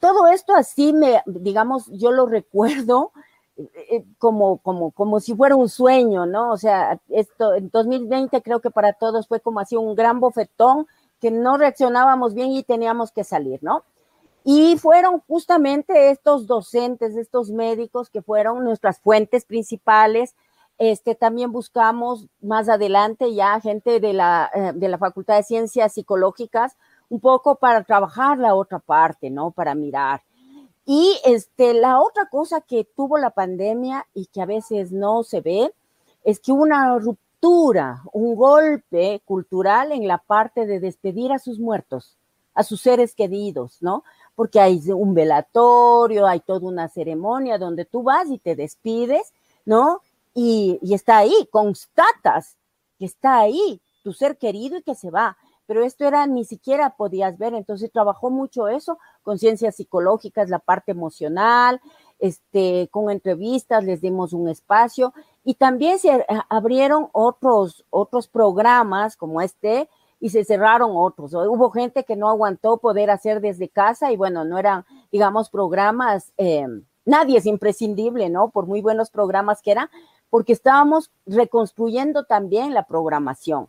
Todo 0.00 0.28
esto 0.28 0.54
así 0.54 0.92
me, 0.92 1.22
digamos, 1.26 1.86
yo 1.92 2.12
lo 2.12 2.26
recuerdo 2.26 3.12
eh, 3.56 3.70
eh, 3.90 4.04
como, 4.18 4.58
como, 4.58 4.90
como 4.90 5.20
si 5.20 5.34
fuera 5.34 5.56
un 5.56 5.68
sueño, 5.68 6.26
¿no? 6.26 6.52
O 6.52 6.56
sea, 6.58 7.00
esto 7.08 7.54
en 7.54 7.70
2020 7.70 8.42
creo 8.42 8.60
que 8.60 8.70
para 8.70 8.92
todos 8.92 9.26
fue 9.26 9.40
como 9.40 9.60
así 9.60 9.76
un 9.76 9.94
gran 9.94 10.20
bofetón 10.20 10.86
que 11.20 11.30
no 11.30 11.56
reaccionábamos 11.56 12.34
bien 12.34 12.52
y 12.52 12.62
teníamos 12.62 13.12
que 13.12 13.24
salir, 13.24 13.62
¿no? 13.62 13.84
Y 14.44 14.76
fueron 14.76 15.20
justamente 15.26 16.10
estos 16.10 16.46
docentes, 16.46 17.16
estos 17.16 17.50
médicos 17.50 18.10
que 18.10 18.22
fueron 18.22 18.62
nuestras 18.62 19.00
fuentes 19.00 19.44
principales, 19.44 20.36
este, 20.78 21.14
también 21.14 21.52
buscamos 21.52 22.26
más 22.40 22.68
adelante 22.68 23.34
ya 23.34 23.60
gente 23.60 23.98
de 24.00 24.12
la, 24.12 24.50
eh, 24.54 24.72
de 24.74 24.88
la 24.88 24.98
Facultad 24.98 25.36
de 25.36 25.42
Ciencias 25.42 25.94
Psicológicas, 25.94 26.76
un 27.08 27.20
poco 27.20 27.56
para 27.56 27.84
trabajar 27.84 28.38
la 28.38 28.54
otra 28.54 28.78
parte, 28.78 29.30
¿no? 29.30 29.52
Para 29.52 29.74
mirar. 29.74 30.22
Y 30.84 31.18
este, 31.24 31.74
la 31.74 32.00
otra 32.00 32.26
cosa 32.26 32.60
que 32.60 32.84
tuvo 32.84 33.18
la 33.18 33.30
pandemia 33.30 34.06
y 34.14 34.26
que 34.26 34.42
a 34.42 34.46
veces 34.46 34.92
no 34.92 35.22
se 35.24 35.40
ve, 35.40 35.72
es 36.24 36.40
que 36.40 36.52
una 36.52 36.96
ruptura, 36.98 38.02
un 38.12 38.36
golpe 38.36 39.22
cultural 39.24 39.92
en 39.92 40.06
la 40.06 40.18
parte 40.18 40.66
de 40.66 40.80
despedir 40.80 41.32
a 41.32 41.38
sus 41.38 41.58
muertos, 41.58 42.16
a 42.54 42.62
sus 42.62 42.82
seres 42.82 43.14
queridos, 43.14 43.78
¿no? 43.80 44.04
Porque 44.34 44.60
hay 44.60 44.80
un 44.90 45.14
velatorio, 45.14 46.26
hay 46.26 46.40
toda 46.40 46.68
una 46.68 46.88
ceremonia 46.88 47.58
donde 47.58 47.84
tú 47.84 48.02
vas 48.02 48.28
y 48.28 48.38
te 48.38 48.54
despides, 48.54 49.32
¿no? 49.64 50.00
Y, 50.38 50.78
está 50.94 51.18
ahí, 51.18 51.48
constatas 51.50 52.58
que 52.98 53.06
está 53.06 53.38
ahí 53.38 53.80
tu 54.04 54.12
ser 54.12 54.38
querido 54.38 54.78
y 54.78 54.82
que 54.82 54.94
se 54.94 55.10
va 55.10 55.36
pero 55.66 55.84
esto 55.84 56.06
era 56.06 56.26
ni 56.26 56.44
siquiera 56.44 56.90
podías 56.90 57.38
ver, 57.38 57.52
entonces 57.54 57.90
trabajó 57.90 58.30
mucho 58.30 58.68
eso, 58.68 58.98
con 59.22 59.38
ciencias 59.38 59.74
psicológicas, 59.74 60.48
la 60.48 60.60
parte 60.60 60.92
emocional, 60.92 61.80
este, 62.18 62.88
con 62.90 63.10
entrevistas, 63.10 63.84
les 63.84 64.00
dimos 64.00 64.32
un 64.32 64.48
espacio 64.48 65.12
y 65.44 65.54
también 65.54 65.98
se 65.98 66.24
abrieron 66.48 67.08
otros, 67.12 67.84
otros 67.90 68.28
programas 68.28 69.16
como 69.16 69.40
este 69.40 69.88
y 70.18 70.30
se 70.30 70.44
cerraron 70.44 70.92
otros. 70.94 71.34
Hubo 71.34 71.70
gente 71.70 72.04
que 72.04 72.16
no 72.16 72.28
aguantó 72.28 72.78
poder 72.78 73.10
hacer 73.10 73.40
desde 73.40 73.68
casa 73.68 74.12
y 74.12 74.16
bueno, 74.16 74.44
no 74.44 74.58
eran, 74.58 74.86
digamos, 75.12 75.50
programas, 75.50 76.32
eh, 76.38 76.66
nadie 77.04 77.38
es 77.38 77.46
imprescindible, 77.46 78.30
¿no? 78.30 78.50
Por 78.50 78.66
muy 78.66 78.80
buenos 78.80 79.10
programas 79.10 79.60
que 79.60 79.72
eran, 79.72 79.90
porque 80.30 80.52
estábamos 80.52 81.10
reconstruyendo 81.26 82.24
también 82.24 82.74
la 82.74 82.86
programación. 82.86 83.68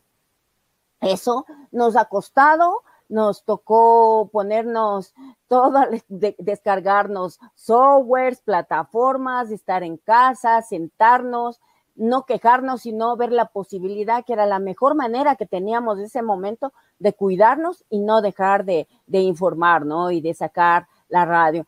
Eso 1.02 1.46
nos 1.72 1.96
ha 1.96 2.06
costado, 2.06 2.82
nos 3.10 3.44
tocó 3.44 4.30
ponernos 4.32 5.14
todo, 5.48 5.80
descargarnos 6.10 7.40
softwares, 7.56 8.42
plataformas, 8.42 9.52
estar 9.52 9.84
en 9.84 9.98
casa, 9.98 10.62
sentarnos, 10.62 11.60
no 11.98 12.26
quejarnos, 12.26 12.82
sino 12.84 13.18
ver 13.18 13.32
la 13.32 13.46
posibilidad 13.46 14.24
que 14.24 14.34
era 14.34 14.46
la 14.46 14.60
mejor 14.60 14.96
manera 14.96 15.36
que 15.36 15.48
teníamos 15.48 15.98
en 15.98 16.06
ese 16.06 16.22
momento 16.22 16.72
de 17.00 17.14
cuidarnos 17.14 17.84
y 17.90 18.00
no 18.00 18.22
dejar 18.22 18.66
de, 18.66 18.88
informar, 19.08 19.86
¿no? 19.86 20.12
Y 20.12 20.22
de 20.22 20.34
sacar 20.34 20.88
la 21.10 21.26
radio. 21.26 21.66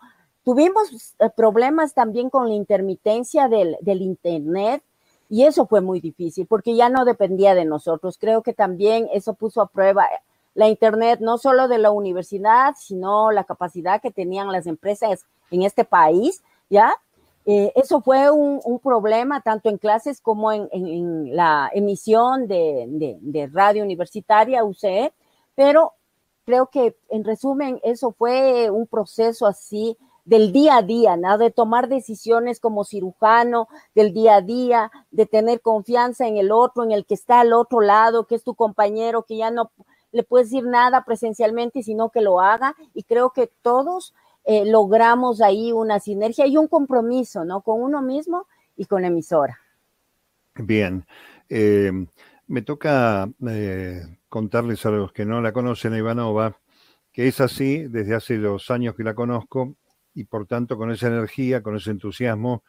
Tuvimos 0.50 1.14
eh, 1.20 1.30
problemas 1.30 1.94
también 1.94 2.32
con 2.32 2.48
la 2.48 2.56
intermitencia 2.56 3.48
del, 3.48 3.78
del 3.82 4.02
Internet, 4.02 4.82
y 5.30 5.44
eso 5.44 5.68
fue 5.68 5.80
muy 5.80 6.00
difícil 6.00 6.48
porque 6.48 6.76
ya 6.76 6.90
no 6.90 7.06
dependía 7.06 7.54
de 7.54 7.66
nosotros. 7.66 8.18
Creo 8.18 8.42
que 8.42 8.54
también 8.54 9.08
eso 9.14 9.36
puso 9.36 9.62
a 9.62 9.68
prueba 9.68 10.10
la 10.56 10.68
Internet, 10.68 11.20
no 11.22 11.38
solo 11.38 11.68
de 11.68 11.78
la 11.78 11.92
universidad, 11.92 12.74
sino 12.80 13.30
la 13.30 13.44
capacidad 13.44 14.02
que 14.02 14.10
tenían 14.10 14.52
las 14.52 14.66
empresas 14.66 15.24
en 15.52 15.62
este 15.62 15.86
país, 15.86 16.42
¿ya? 16.68 16.96
Eh, 17.46 17.72
eso 17.76 18.02
fue 18.02 18.32
un, 18.32 18.80
problema 18.80 19.42
tanto 19.42 19.70
en 19.70 19.78
clases 19.78 20.20
como 20.20 20.52
en, 20.52 21.36
la 21.36 21.70
emisión 21.76 22.48
de, 22.48 22.88
de, 23.22 23.48
radio 23.54 23.84
universitaria, 23.84 24.64
UCE, 24.64 25.14
pero 25.54 25.94
creo 26.44 26.72
que 26.72 26.98
en 27.10 27.24
resumen 27.24 27.80
eso 27.84 28.14
fue 28.14 28.72
un 28.72 28.88
proceso 28.88 29.46
así 29.46 29.96
del 30.30 30.52
día 30.52 30.78
a 30.78 30.84
día, 30.84 31.18
¿no? 31.18 31.39
de 31.39 31.50
tomar 31.50 31.89
decisiones 31.89 32.60
como 32.60 32.84
cirujano, 32.84 33.68
del 33.96 34.13
día 34.13 34.36
a 34.36 34.42
día, 34.42 34.92
de 35.10 35.26
tener 35.26 35.60
confianza 35.60 36.28
en 36.28 36.38
el 36.38 36.52
otro, 36.52 36.84
en 36.84 36.92
el 36.92 37.08
que 37.08 37.15
está 37.15 37.39
al 37.39 37.52
otro 37.52 37.82
lado, 37.82 38.28
que 38.28 38.36
es 38.36 38.44
tu 38.44 38.54
compañero, 38.54 39.24
que 39.24 39.38
ya 39.38 39.50
no 39.50 39.72
le 40.12 40.22
puedes 40.22 40.52
decir 40.52 40.68
nada 40.68 41.04
presencialmente, 41.04 41.82
sino 41.82 42.10
que 42.12 42.22
lo 42.22 42.42
haga. 42.42 42.76
Y 42.94 43.04
creo 43.04 43.32
que 43.32 43.50
todos 43.63 44.13
eh, 44.46 44.65
logramos 44.68 45.42
ahí 45.42 45.72
una 45.72 46.00
sinergia 46.00 46.46
y 46.46 46.58
un 46.58 46.68
compromiso, 46.68 47.44
¿no? 47.44 47.62
Con 47.62 47.82
uno 47.82 48.04
mismo 48.04 48.46
y 48.78 48.86
con 48.86 49.02
la 49.02 49.08
emisora. 49.08 49.58
Bien. 50.54 51.08
Eh, 51.50 51.92
me 52.46 52.62
toca 52.62 53.28
eh, 53.48 54.04
contarles 54.28 54.86
a 54.86 54.92
los 54.92 55.12
que 55.12 55.26
no 55.26 55.42
la 55.42 55.54
conocen 55.54 55.94
a 55.94 55.98
Ivanova, 55.98 56.56
que 57.12 57.28
es 57.28 57.42
así 57.42 57.88
desde 57.88 58.13
hace 58.13 58.36
los 58.36 58.70
años 58.70 58.94
que 58.94 59.04
la 59.04 59.15
conozco 59.15 59.74
y 60.13 60.26
por 60.26 60.48
tanto 60.48 60.78
con 60.78 60.91
esa 60.91 61.08
energía, 61.08 61.62
con 61.62 61.76
ese 61.76 61.91
entusiasmo, 61.91 62.63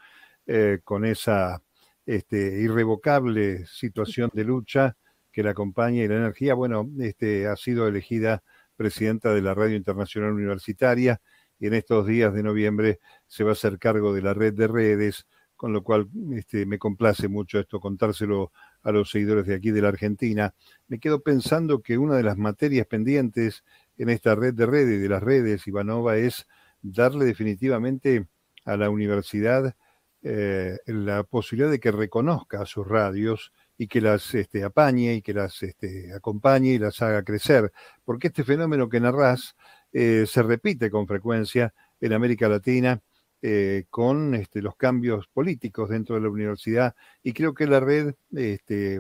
eh, 0.47 0.81
con 0.85 1.05
esa 1.05 1.63
este, 2.07 2.61
irrevocable 2.61 3.67
situación 3.67 4.31
de 4.33 4.45
lucha 4.45 4.97
que 5.33 5.43
la 5.43 5.51
acompaña 5.51 6.03
y 6.03 6.09
la 6.09 6.17
energía, 6.17 6.55
bueno, 6.55 6.89
este, 6.99 7.47
ha 7.47 7.57
sido 7.57 7.87
elegida 7.87 8.43
presidenta 8.77 9.33
de 9.33 9.43
la 9.43 9.55
Radio 9.55 9.77
Internacional 9.77 10.33
Universitaria 10.33 11.21
y 11.59 11.67
en 11.67 11.75
estos 11.75 12.07
días 12.07 12.33
de 12.35 12.43
noviembre 12.43 12.99
se 13.27 13.45
va 13.45 13.51
a 13.51 13.53
hacer 13.53 13.79
cargo 13.79 14.15
de 14.15 14.23
la 14.23 14.35
red 14.35 14.55
de 14.55 14.67
redes, 14.67 15.27
con 15.55 15.73
lo 15.73 15.83
cual 15.83 16.09
este, 16.33 16.65
me 16.65 16.79
complace 16.79 17.29
mucho 17.29 17.61
esto, 17.61 17.79
contárselo 17.79 18.51
a 18.83 18.91
los 18.91 19.11
seguidores 19.11 19.47
de 19.47 19.55
aquí 19.55 19.71
de 19.71 19.83
la 19.83 19.89
Argentina. 19.89 20.55
Me 20.89 20.99
quedo 20.99 21.21
pensando 21.21 21.83
que 21.83 21.99
una 21.99 22.17
de 22.17 22.23
las 22.23 22.39
materias 22.39 22.87
pendientes 22.87 23.63
en 23.99 24.09
esta 24.09 24.35
red 24.35 24.55
de 24.55 24.65
redes, 24.65 25.03
de 25.03 25.09
las 25.09 25.23
redes, 25.23 25.67
Ivanova, 25.67 26.17
es 26.17 26.47
darle 26.83 27.25
definitivamente 27.25 28.27
a 28.65 28.77
la 28.77 28.91
universidad 28.91 29.75
eh, 30.23 30.77
la 30.85 31.23
posibilidad 31.25 31.71
de 31.71 31.81
que 31.81 31.91
reconozca 31.91 32.61
a 32.61 32.67
sus 32.67 32.87
radios 32.87 33.53
y 33.79 33.87
que 33.87 34.03
las 34.03 34.35
este, 34.35 34.63
apañe 34.63 35.15
y 35.15 35.23
que 35.23 35.33
las 35.33 35.63
este, 35.63 36.13
acompañe 36.15 36.75
y 36.75 36.79
las 36.79 37.01
haga 37.01 37.23
crecer, 37.23 37.73
porque 38.05 38.27
este 38.27 38.45
fenómeno 38.45 38.91
que 38.91 39.01
narrás 39.01 39.57
eh, 39.93 40.27
se 40.27 40.43
repite 40.43 40.91
con 40.91 41.07
frecuencia 41.07 41.73
en 42.03 42.13
América 42.13 42.49
Latina 42.51 43.01
eh, 43.41 43.85
con 43.89 44.35
este, 44.35 44.61
los 44.61 44.77
cambios 44.77 45.27
políticos 45.29 45.89
dentro 45.89 46.17
de 46.17 46.21
la 46.21 46.29
universidad 46.29 46.95
y 47.23 47.33
creo 47.33 47.55
que 47.55 47.67
la 47.67 47.81
red 47.81 48.15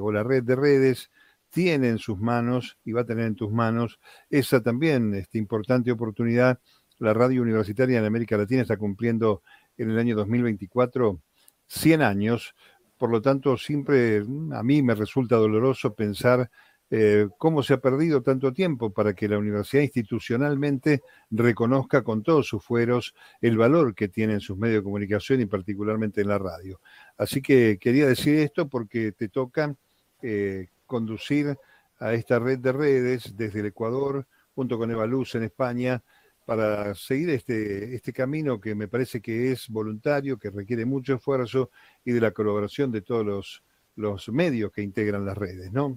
o 0.00 0.12
la 0.12 0.22
red 0.22 0.42
de 0.42 0.56
redes 0.56 1.10
tiene 1.50 1.88
en 1.88 1.98
sus 1.98 2.18
manos 2.18 2.78
y 2.82 2.92
va 2.92 3.02
a 3.02 3.06
tener 3.06 3.26
en 3.26 3.34
tus 3.34 3.52
manos 3.52 4.00
esa 4.30 4.62
también 4.62 5.26
importante 5.32 5.92
oportunidad 5.92 6.58
la 7.00 7.12
radio 7.12 7.42
universitaria 7.42 7.98
en 7.98 8.04
América 8.04 8.36
Latina 8.36 8.62
está 8.62 8.76
cumpliendo 8.76 9.42
en 9.76 9.90
el 9.90 9.98
año 9.98 10.14
2024 10.16 11.20
100 11.66 12.02
años. 12.02 12.54
Por 12.98 13.10
lo 13.10 13.22
tanto, 13.22 13.56
siempre 13.56 14.22
mm, 14.22 14.52
a 14.52 14.62
mí 14.62 14.82
me 14.82 14.94
resulta 14.94 15.36
doloroso 15.36 15.94
pensar 15.94 16.50
eh, 16.92 17.28
cómo 17.38 17.62
se 17.62 17.74
ha 17.74 17.80
perdido 17.80 18.20
tanto 18.20 18.52
tiempo 18.52 18.92
para 18.92 19.14
que 19.14 19.28
la 19.28 19.38
universidad 19.38 19.84
institucionalmente 19.84 21.02
reconozca 21.30 22.02
con 22.02 22.24
todos 22.24 22.48
sus 22.48 22.64
fueros 22.64 23.14
el 23.40 23.56
valor 23.56 23.94
que 23.94 24.08
tienen 24.08 24.40
sus 24.40 24.58
medios 24.58 24.80
de 24.80 24.84
comunicación 24.84 25.40
y 25.40 25.46
particularmente 25.46 26.20
en 26.20 26.28
la 26.28 26.38
radio. 26.38 26.80
Así 27.16 27.40
que 27.40 27.78
quería 27.80 28.08
decir 28.08 28.40
esto 28.40 28.68
porque 28.68 29.12
te 29.12 29.28
toca 29.28 29.74
eh, 30.20 30.66
conducir 30.84 31.56
a 32.00 32.12
esta 32.12 32.40
red 32.40 32.58
de 32.58 32.72
redes 32.72 33.36
desde 33.36 33.60
el 33.60 33.66
Ecuador, 33.66 34.26
junto 34.54 34.76
con 34.76 34.90
Eva 34.90 35.06
Luz 35.06 35.36
en 35.36 35.44
España, 35.44 36.02
para 36.50 36.96
seguir 36.96 37.30
este, 37.30 37.94
este 37.94 38.12
camino 38.12 38.60
que 38.60 38.74
me 38.74 38.88
parece 38.88 39.20
que 39.20 39.52
es 39.52 39.68
voluntario, 39.68 40.36
que 40.36 40.50
requiere 40.50 40.84
mucho 40.84 41.14
esfuerzo 41.14 41.70
y 42.04 42.10
de 42.10 42.20
la 42.20 42.32
colaboración 42.32 42.90
de 42.90 43.02
todos 43.02 43.24
los, 43.24 43.62
los 43.94 44.28
medios 44.30 44.72
que 44.72 44.82
integran 44.82 45.24
las 45.24 45.38
redes, 45.38 45.70
¿no? 45.70 45.96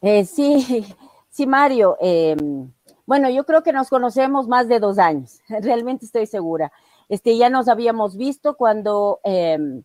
Eh, 0.00 0.24
sí, 0.24 0.86
sí, 1.28 1.46
Mario. 1.46 1.98
Em, 2.00 2.72
bueno, 3.04 3.28
yo 3.28 3.44
creo 3.44 3.62
que 3.62 3.74
nos 3.74 3.90
conocemos 3.90 4.48
más 4.48 4.66
de 4.66 4.80
dos 4.80 4.98
años, 4.98 5.40
realmente 5.60 6.06
estoy 6.06 6.24
segura. 6.24 6.72
Este, 7.10 7.36
ya 7.36 7.50
nos 7.50 7.68
habíamos 7.68 8.16
visto 8.16 8.56
cuando 8.56 9.20
em, 9.24 9.82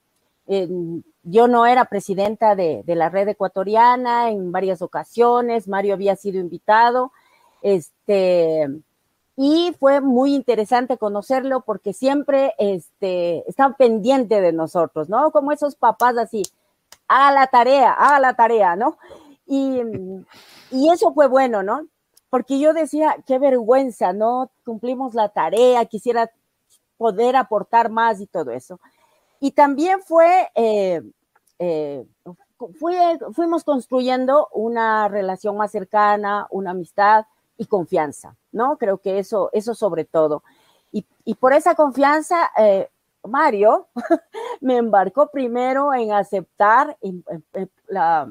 yo 1.24 1.50
no 1.50 1.66
era 1.66 1.84
presidenta 1.84 2.56
de, 2.56 2.82
de, 2.86 2.96
la 2.96 3.10
red 3.10 3.28
ecuatoriana 3.28 4.30
en 4.30 4.54
varias 4.54 4.82
ocasiones, 4.82 5.68
Mario 5.68 5.96
había 5.96 6.16
sido 6.16 6.40
invitado. 6.40 7.12
Este, 7.62 8.70
y 9.40 9.72
fue 9.80 10.02
muy 10.02 10.34
interesante 10.34 10.98
conocerlo 10.98 11.62
porque 11.62 11.94
siempre 11.94 12.56
este, 12.58 13.48
estaba 13.48 13.76
pendiente 13.76 14.42
de 14.42 14.52
nosotros, 14.52 15.10
¿no? 15.10 15.32
Como 15.32 15.52
esos 15.52 15.76
papás 15.76 16.18
así, 16.18 16.42
a 17.08 17.32
la 17.32 17.46
tarea, 17.46 17.94
a 17.94 18.20
la 18.20 18.34
tarea, 18.34 18.76
¿no? 18.76 18.98
Y, 19.46 19.80
y 20.72 20.90
eso 20.92 21.14
fue 21.14 21.28
bueno, 21.28 21.62
¿no? 21.62 21.88
Porque 22.32 22.60
yo 22.60 22.74
decía, 22.74 23.16
qué 23.28 23.38
vergüenza, 23.38 24.12
¿no? 24.12 24.50
Cumplimos 24.66 25.14
la 25.14 25.30
tarea, 25.30 25.86
quisiera 25.86 26.32
poder 26.98 27.36
aportar 27.36 27.92
más 27.92 28.20
y 28.20 28.26
todo 28.26 28.50
eso. 28.50 28.80
Y 29.40 29.52
también 29.52 30.02
fue, 30.02 30.50
eh, 30.56 31.04
eh, 31.60 32.06
fuimos 33.34 33.64
construyendo 33.64 34.48
una 34.52 35.08
relación 35.08 35.58
más 35.58 35.72
cercana, 35.72 36.48
una 36.50 36.72
amistad, 36.72 37.26
y 37.58 37.66
confianza, 37.66 38.36
¿no? 38.52 38.78
Creo 38.78 39.00
que 39.00 39.20
eso, 39.20 39.50
eso 39.54 39.74
sobre 39.76 40.06
todo. 40.06 40.44
Y, 40.92 41.36
por 41.36 41.54
esa 41.54 41.76
confianza, 41.76 42.50
eh, 42.58 42.90
Mario 43.24 43.88
me 44.62 44.78
embarcó 44.78 45.30
primero 45.30 45.94
en 45.94 46.14
aceptar 46.14 46.98
la, 47.88 48.30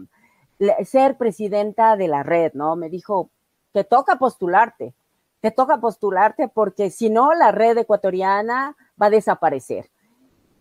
ser 0.85 1.17
presidenta 1.17 1.97
de 1.97 2.09
la 2.09 2.23
red, 2.23 2.53
¿no? 2.55 2.77
Me 2.77 2.89
dijo, 2.89 3.31
te 3.73 3.85
toca 3.85 4.17
postularte, 4.17 4.95
te 5.41 5.51
toca 5.51 5.79
postularte 5.79 6.49
porque 6.49 6.91
si 6.91 7.11
no, 7.11 7.35
la 7.35 7.53
red 7.53 7.77
ecuatoriana 7.77 8.77
va 9.01 9.07
a 9.07 9.11
desaparecer. 9.11 9.91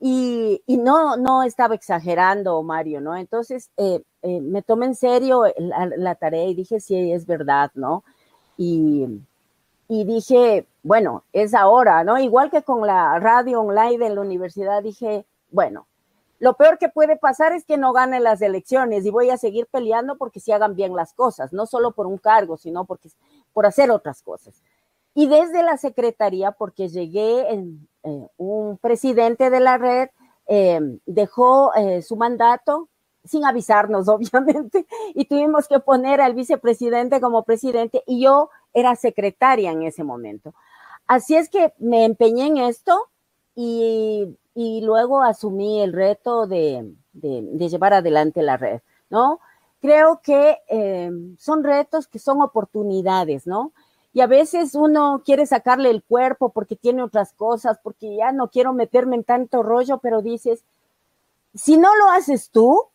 Y, 0.02 0.62
no, 0.68 1.16
no 1.16 1.44
estaba 1.44 1.74
exagerando, 1.74 2.62
Mario, 2.62 3.00
¿no? 3.02 3.16
Entonces 3.16 3.72
eh, 3.78 4.04
eh, 4.22 4.42
me 4.42 4.62
tomé 4.62 4.88
en 4.88 4.96
serio 4.96 5.44
la, 5.58 6.16
tarea 6.16 6.46
y 6.46 6.54
dije, 6.54 6.80
sí, 6.80 7.12
es 7.12 7.26
verdad, 7.26 7.72
¿no? 7.74 8.04
Y, 8.58 9.22
dije, 9.88 10.68
bueno, 10.84 11.24
es 11.34 11.54
ahora, 11.54 12.04
¿no? 12.04 12.18
Igual 12.18 12.50
que 12.50 12.64
con 12.64 12.86
la 12.86 13.20
radio 13.20 13.62
online 13.62 13.98
de 13.98 14.10
la 14.14 14.22
universidad, 14.22 14.82
dije, 14.82 15.26
bueno, 15.52 15.88
lo 16.40 16.56
peor 16.56 16.78
que 16.78 16.90
puede 16.90 17.18
pasar 17.18 17.54
es 17.54 17.66
que 17.66 17.78
no 17.78 17.94
gane 17.94 18.20
las 18.20 18.42
elecciones 18.42 19.06
y 19.06 19.12
voy 19.12 19.30
a 19.30 19.38
seguir 19.38 19.68
peleando 19.68 20.18
porque 20.18 20.40
se 20.40 20.54
hagan 20.54 20.76
bien 20.76 20.96
las 20.96 21.14
cosas, 21.14 21.54
no 21.54 21.66
solo 21.66 21.92
por 21.92 22.08
un 22.08 22.18
cargo, 22.18 22.58
sino 22.58 22.86
porque 22.86 23.10
por 23.54 23.66
hacer 23.66 23.92
otras 23.92 24.22
cosas. 24.22 24.62
Y 25.14 25.28
desde 25.28 25.64
la 25.64 25.78
secretaría, 25.78 26.52
porque 26.52 26.90
llegué, 26.90 27.48
eh, 28.04 28.28
un 28.38 28.78
presidente 28.78 29.50
de 29.50 29.60
la 29.62 29.78
red 29.78 30.10
eh, 30.48 31.00
dejó 31.06 31.74
eh, 31.74 32.02
su 32.02 32.18
mandato 32.18 32.90
sin 33.26 33.46
avisarnos, 33.46 34.08
obviamente, 34.10 34.86
y 35.14 35.26
tuvimos 35.26 35.68
que 35.68 35.80
poner 35.80 36.22
al 36.22 36.34
vicepresidente 36.34 37.20
como 37.20 37.44
presidente 37.44 38.04
y 38.06 38.22
yo 38.22 38.50
era 38.74 38.96
secretaria 38.96 39.72
en 39.72 39.84
ese 39.84 40.04
momento. 40.04 40.54
Así 41.08 41.36
es 41.36 41.50
que 41.50 41.74
me 41.78 42.06
empeñé 42.06 42.48
en 42.48 42.58
esto 42.58 43.10
y 43.56 44.36
y 44.56 44.82
luego 44.82 45.22
asumí 45.22 45.82
el 45.82 45.92
reto 45.92 46.48
de, 46.48 46.94
llevar 47.14 47.94
adelante 47.94 48.42
la 48.42 48.56
red, 48.56 48.82
¿no? 49.10 49.42
Creo 49.82 50.22
que 50.24 50.58
eh, 50.70 51.12
son 51.38 51.64
retos 51.64 52.08
que 52.08 52.20
son 52.20 52.42
oportunidades, 52.42 53.46
¿no? 53.46 53.74
Y 54.14 54.22
a 54.22 54.28
veces 54.28 54.74
uno 54.74 55.22
quiere 55.26 55.46
sacarle 55.46 55.90
el 55.90 56.02
cuerpo 56.02 56.50
porque 56.50 56.78
tiene 56.78 57.04
otras 57.04 57.34
cosas, 57.34 57.80
porque 57.84 58.16
ya 58.16 58.32
no 58.32 58.48
quiero 58.48 58.72
meterme 58.72 59.18
en 59.18 59.26
tanto 59.26 59.62
rollo, 59.62 59.98
pero 59.98 60.22
dices, 60.22 60.64
si 61.54 61.78
no 61.78 61.94
lo 61.98 62.10
haces 62.12 62.50
tú, 62.50 62.86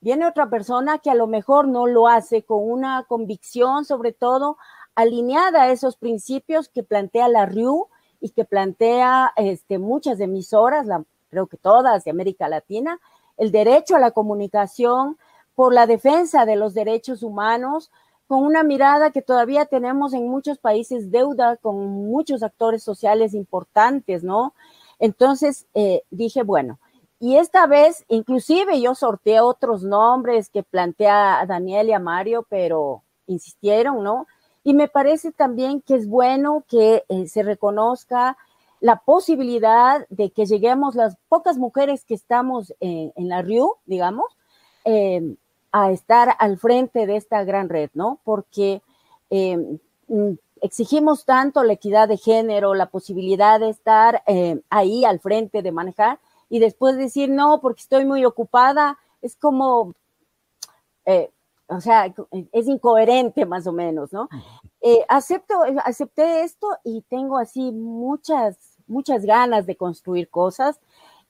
viene 0.00 0.26
otra 0.26 0.48
persona 0.48 0.98
que 0.98 1.10
a 1.10 1.14
lo 1.14 1.26
mejor 1.26 1.68
no 1.68 1.86
lo 1.86 2.08
hace 2.08 2.42
con 2.42 2.70
una 2.70 3.04
convicción, 3.04 3.84
sobre 3.84 4.12
todo 4.12 4.56
alineada 4.94 5.62
a 5.62 5.70
esos 5.70 5.96
principios 5.96 6.68
que 6.68 6.82
plantea 6.82 7.28
la 7.28 7.46
RIU 7.46 7.88
y 8.20 8.30
que 8.30 8.44
plantea 8.44 9.32
este, 9.36 9.78
muchas 9.78 10.20
emisoras, 10.20 10.86
creo 11.30 11.46
que 11.46 11.56
todas 11.56 12.04
de 12.04 12.10
América 12.10 12.48
Latina, 12.48 13.00
el 13.36 13.50
derecho 13.50 13.96
a 13.96 14.00
la 14.00 14.10
comunicación, 14.10 15.16
por 15.54 15.74
la 15.74 15.86
defensa 15.86 16.46
de 16.46 16.56
los 16.56 16.74
derechos 16.74 17.22
humanos, 17.22 17.90
con 18.26 18.44
una 18.44 18.62
mirada 18.62 19.10
que 19.10 19.22
todavía 19.22 19.66
tenemos 19.66 20.14
en 20.14 20.28
muchos 20.28 20.58
países 20.58 21.10
deuda 21.10 21.56
con 21.56 21.76
muchos 22.06 22.42
actores 22.42 22.82
sociales 22.82 23.34
importantes, 23.34 24.22
¿no? 24.22 24.54
Entonces 24.98 25.66
eh, 25.74 26.02
dije, 26.10 26.42
bueno, 26.42 26.78
y 27.22 27.36
esta 27.36 27.66
vez, 27.66 28.06
inclusive 28.08 28.80
yo 28.80 28.94
sorteé 28.94 29.40
otros 29.40 29.82
nombres 29.84 30.48
que 30.48 30.62
plantea 30.62 31.44
Daniel 31.46 31.90
y 31.90 31.92
a 31.92 31.98
Mario, 31.98 32.46
pero 32.48 33.02
insistieron, 33.26 34.02
¿no? 34.02 34.26
Y 34.64 34.72
me 34.72 34.88
parece 34.88 35.30
también 35.30 35.82
que 35.82 35.96
es 35.96 36.08
bueno 36.08 36.64
que 36.66 37.04
eh, 37.10 37.28
se 37.28 37.42
reconozca 37.42 38.38
la 38.80 38.96
posibilidad 38.96 40.06
de 40.08 40.30
que 40.30 40.46
lleguemos 40.46 40.94
las 40.94 41.18
pocas 41.28 41.58
mujeres 41.58 42.06
que 42.06 42.14
estamos 42.14 42.72
en, 42.80 43.12
la 43.28 43.42
RIU, 43.42 43.74
digamos, 43.84 44.24
em, 44.84 45.36
a 45.72 45.90
estar 45.90 46.34
al 46.38 46.56
frente 46.56 47.06
de 47.06 47.16
esta 47.16 47.44
gran 47.44 47.68
red, 47.68 47.90
¿no? 47.92 48.18
Porque 48.24 48.80
em, 49.28 49.78
mm, 50.08 50.32
exigimos 50.62 51.26
tanto 51.26 51.64
la 51.64 51.74
equidad 51.74 52.08
de 52.08 52.16
género, 52.16 52.72
la 52.72 52.86
posibilidad 52.86 53.60
de 53.60 53.68
estar 53.68 54.22
ahí 54.70 55.04
al 55.04 55.20
frente, 55.20 55.60
de 55.60 55.72
manejar, 55.72 56.18
y 56.50 56.58
después 56.58 56.98
decir, 56.98 57.30
no, 57.30 57.60
porque 57.62 57.80
estoy 57.80 58.04
muy 58.04 58.26
ocupada, 58.26 58.98
es 59.22 59.36
como, 59.36 59.94
eh, 61.06 61.30
o 61.68 61.80
sea, 61.80 62.12
es 62.52 62.68
incoherente 62.68 63.46
más 63.46 63.66
o 63.66 63.72
menos, 63.72 64.12
¿no? 64.12 64.28
Eh, 64.82 65.04
acepto, 65.08 65.54
acepté 65.84 66.42
esto 66.42 66.66
y 66.84 67.02
tengo 67.08 67.38
así 67.38 67.72
muchas 67.72 68.70
muchas 68.90 69.24
ganas 69.24 69.66
de 69.66 69.76
construir 69.76 70.28
cosas. 70.28 70.78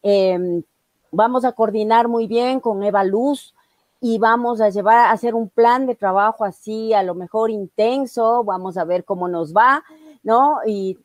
Em, 0.02 0.64
vamos 1.12 1.44
a 1.44 1.52
coordinar 1.52 2.08
muy 2.08 2.26
bien 2.26 2.58
con 2.58 2.82
Eva 2.82 3.04
Luz 3.04 3.54
y 4.00 4.18
vamos 4.18 4.60
a 4.60 4.70
llevar 4.70 4.98
a 4.98 5.10
hacer 5.12 5.34
un 5.34 5.50
plan 5.50 5.86
de 5.86 5.94
trabajo 5.94 6.44
así, 6.44 6.94
a 6.94 7.02
lo 7.02 7.14
mejor 7.14 7.50
intenso, 7.50 8.42
vamos 8.44 8.78
a 8.78 8.84
ver 8.84 9.04
cómo 9.04 9.28
nos 9.28 9.54
va, 9.54 9.84
¿no? 10.22 10.58
Y, 10.66 10.98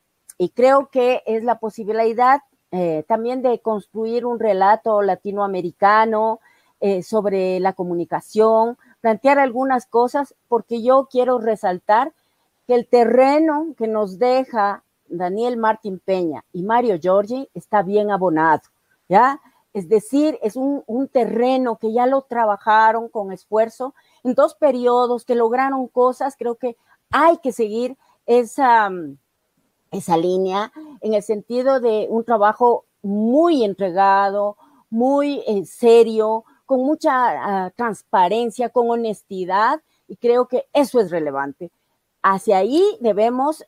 creo 0.54 0.89
que 0.89 1.23
es 1.25 1.43
la 1.45 1.60
posibilidad 1.60 2.41
eh, 2.78 3.06
también 3.08 3.42
de 3.42 3.60
construir 3.60 4.26
un 4.26 4.38
relato 4.38 5.02
latinoamericano 5.02 6.42
eh, 6.82 7.04
sobre 7.04 7.62
la 7.62 7.72
comunicación, 7.72 8.78
plantear 9.00 9.40
algunas 9.40 9.86
cosas, 9.86 10.36
porque 10.50 10.84
yo 10.84 11.08
quiero 11.10 11.40
resaltar 11.40 12.12
que 12.68 12.76
el 12.76 12.86
terreno 12.86 13.68
que 13.78 13.88
nos 13.88 14.20
deja 14.20 14.84
Daniel 15.08 15.56
Martín 15.56 16.02
Peña 16.04 16.44
y 16.52 16.64
Mario 16.64 16.98
Giorgi 17.00 17.48
está 17.54 17.82
bien 17.82 18.12
abonado, 18.12 18.64
¿ya? 19.08 19.40
Es 19.74 19.88
decir, 19.88 20.38
es 20.42 20.58
un, 20.58 20.84
terreno 21.14 21.78
que 21.78 21.94
ya 21.94 22.06
lo 22.08 22.24
trabajaron 22.24 23.08
con 23.08 23.32
esfuerzo 23.32 23.94
en 24.26 24.34
dos 24.34 24.54
periodos, 24.54 25.24
que 25.24 25.36
lograron 25.36 25.88
cosas, 25.88 26.36
creo 26.38 26.56
que 26.56 26.76
hay 27.10 27.38
que 27.38 27.54
seguir 27.54 27.96
esa, 28.26 28.90
esa 29.96 30.18
línea 30.18 30.72
en 31.02 31.14
el 31.14 31.24
sentido 31.24 31.80
de 31.80 32.08
un 32.10 32.24
trabajo 32.24 32.86
muy 33.02 33.64
entregado, 33.64 34.58
muy 34.90 35.44
eh, 35.48 35.66
serio, 35.66 36.44
con 36.66 36.82
mucha 36.82 37.12
ah, 37.66 37.72
transparencia, 37.76 38.70
con 38.70 38.90
honestidad, 38.90 39.82
y 40.08 40.16
creo 40.16 40.48
que 40.48 40.66
eso 40.74 41.00
es 41.00 41.12
relevante 41.12 41.72
hacia 42.26 42.58
ahí 42.58 42.84
debemos 43.02 43.64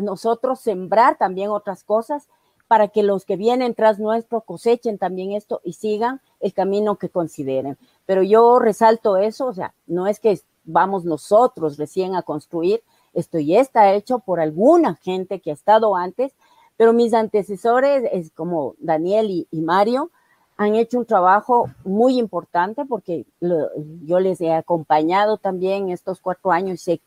nosotros 0.00 0.60
sembrar 0.60 1.18
también 1.18 1.50
otras 1.50 1.84
cosas 1.84 2.28
para 2.66 2.88
que 2.88 3.02
los 3.02 3.26
que 3.26 3.36
vienen 3.36 3.74
tras 3.74 3.98
nuestro 3.98 4.40
cosechen 4.40 4.96
también 4.96 5.32
esto 5.32 5.60
y 5.64 5.74
sigan 5.74 6.22
el 6.40 6.54
camino 6.54 6.96
que 6.96 7.10
consideren. 7.10 7.76
Pero 8.06 8.22
yo 8.22 8.58
resalto 8.58 9.18
eso, 9.18 9.48
o 9.48 9.52
sea, 9.52 9.74
no 9.86 10.06
es 10.06 10.18
que 10.18 10.40
vamos 10.64 11.04
nosotros 11.04 11.76
recién 11.76 12.14
a 12.14 12.22
construir, 12.22 12.82
esto 13.14 13.38
ya 13.38 13.60
está 13.60 13.92
hecho 13.92 14.20
por 14.20 14.40
alguna 14.40 14.94
gente 14.96 15.40
que 15.40 15.50
ha 15.50 15.54
estado 15.54 15.96
antes, 15.96 16.32
pero 16.76 16.92
mis 16.92 17.12
antecesores, 17.12 18.08
es 18.12 18.30
como 18.30 18.74
Daniel 18.78 19.46
y, 19.50 19.60
Mario, 19.60 20.10
han 20.56 20.74
hecho 20.74 20.98
un 20.98 21.06
trabajo 21.06 21.70
muy 21.84 22.18
importante 22.18 22.84
porque 22.84 23.26
yo 23.40 24.20
les 24.20 24.40
he 24.40 24.52
acompañado 24.52 25.36
también 25.36 25.90
estos 25.90 26.20
cuatro 26.20 26.52
años 26.52 26.74
y 26.74 26.84
sé 26.84 27.00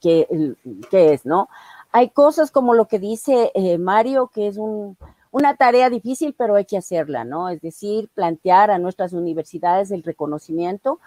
que, 0.00 0.26
es, 0.90 1.24
¿no? 1.24 1.48
Hay 1.92 2.10
cosas 2.10 2.50
como 2.50 2.74
lo 2.74 2.86
que 2.86 2.98
dice 2.98 3.52
eh, 3.54 3.78
Mario, 3.78 4.28
que 4.32 4.48
es 4.48 4.58
una 4.58 5.56
tarea 5.56 5.90
difícil, 5.90 6.34
pero 6.36 6.56
hay 6.56 6.64
que 6.64 6.78
hacerla, 6.78 7.24
¿no? 7.24 7.48
Es 7.48 7.60
decir, 7.60 8.08
plantear 8.14 8.70
a 8.70 8.78
nuestras 8.78 9.12
universidades 9.12 9.90
el 9.90 10.02
reconocimiento 10.02 10.98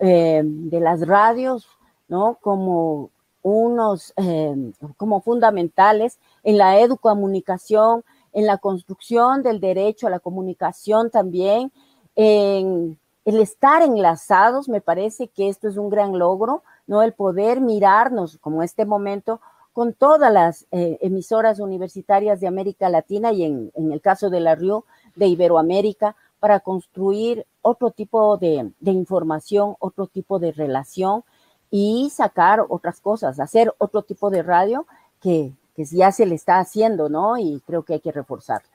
eh, 0.00 0.42
de 0.44 0.80
las 0.80 1.06
radios, 1.06 1.68
¿no? 2.08 2.38
Como 2.40 3.10
unos, 3.42 4.12
eh, 4.16 4.54
como 4.96 5.20
fundamentales 5.20 6.18
en 6.42 6.58
la 6.58 6.78
educomunicación, 6.78 8.04
en 8.32 8.46
la 8.46 8.58
construcción 8.58 9.42
del 9.42 9.60
derecho 9.60 10.06
a 10.06 10.10
la 10.10 10.20
comunicación 10.20 11.10
también, 11.10 11.72
en 12.16 12.98
el 13.24 13.40
estar 13.40 13.82
enlazados, 13.82 14.68
me 14.68 14.80
parece 14.80 15.28
que 15.28 15.48
esto 15.48 15.68
es 15.68 15.76
un 15.76 15.90
gran 15.90 16.18
logro, 16.18 16.62
¿no? 16.86 17.02
El 17.02 17.12
poder 17.12 17.60
mirarnos, 17.60 18.38
como 18.38 18.62
este 18.62 18.84
momento, 18.84 19.40
con 19.72 19.92
todas 19.92 20.32
las 20.32 20.66
eh, 20.72 20.98
emisoras 21.00 21.60
universitarias 21.60 22.40
de 22.40 22.48
América 22.48 22.88
Latina 22.88 23.32
y 23.32 23.44
en, 23.44 23.70
el 23.74 24.00
caso 24.00 24.30
de 24.30 24.40
la 24.40 24.54
Río, 24.54 24.84
de 25.14 25.26
Iberoamérica, 25.26 26.16
para 26.40 26.60
construir 26.60 27.46
otro 27.62 27.90
tipo 27.90 28.36
de, 28.38 28.72
información, 28.80 29.76
otro 29.78 30.06
tipo 30.06 30.38
de 30.38 30.52
relación 30.52 31.22
y 31.70 32.10
sacar 32.10 32.64
otras 32.68 33.00
cosas, 33.00 33.38
hacer 33.40 33.72
otro 33.78 34.02
tipo 34.02 34.30
de 34.30 34.42
radio 34.42 34.86
que, 35.20 35.52
que 35.74 35.84
ya 35.84 36.12
se 36.12 36.26
le 36.26 36.34
está 36.34 36.58
haciendo, 36.58 37.08
¿no? 37.08 37.38
Y 37.38 37.62
creo 37.66 37.84
que 37.84 37.94
hay 37.94 38.00
que 38.00 38.12
reforzarla. 38.12 38.70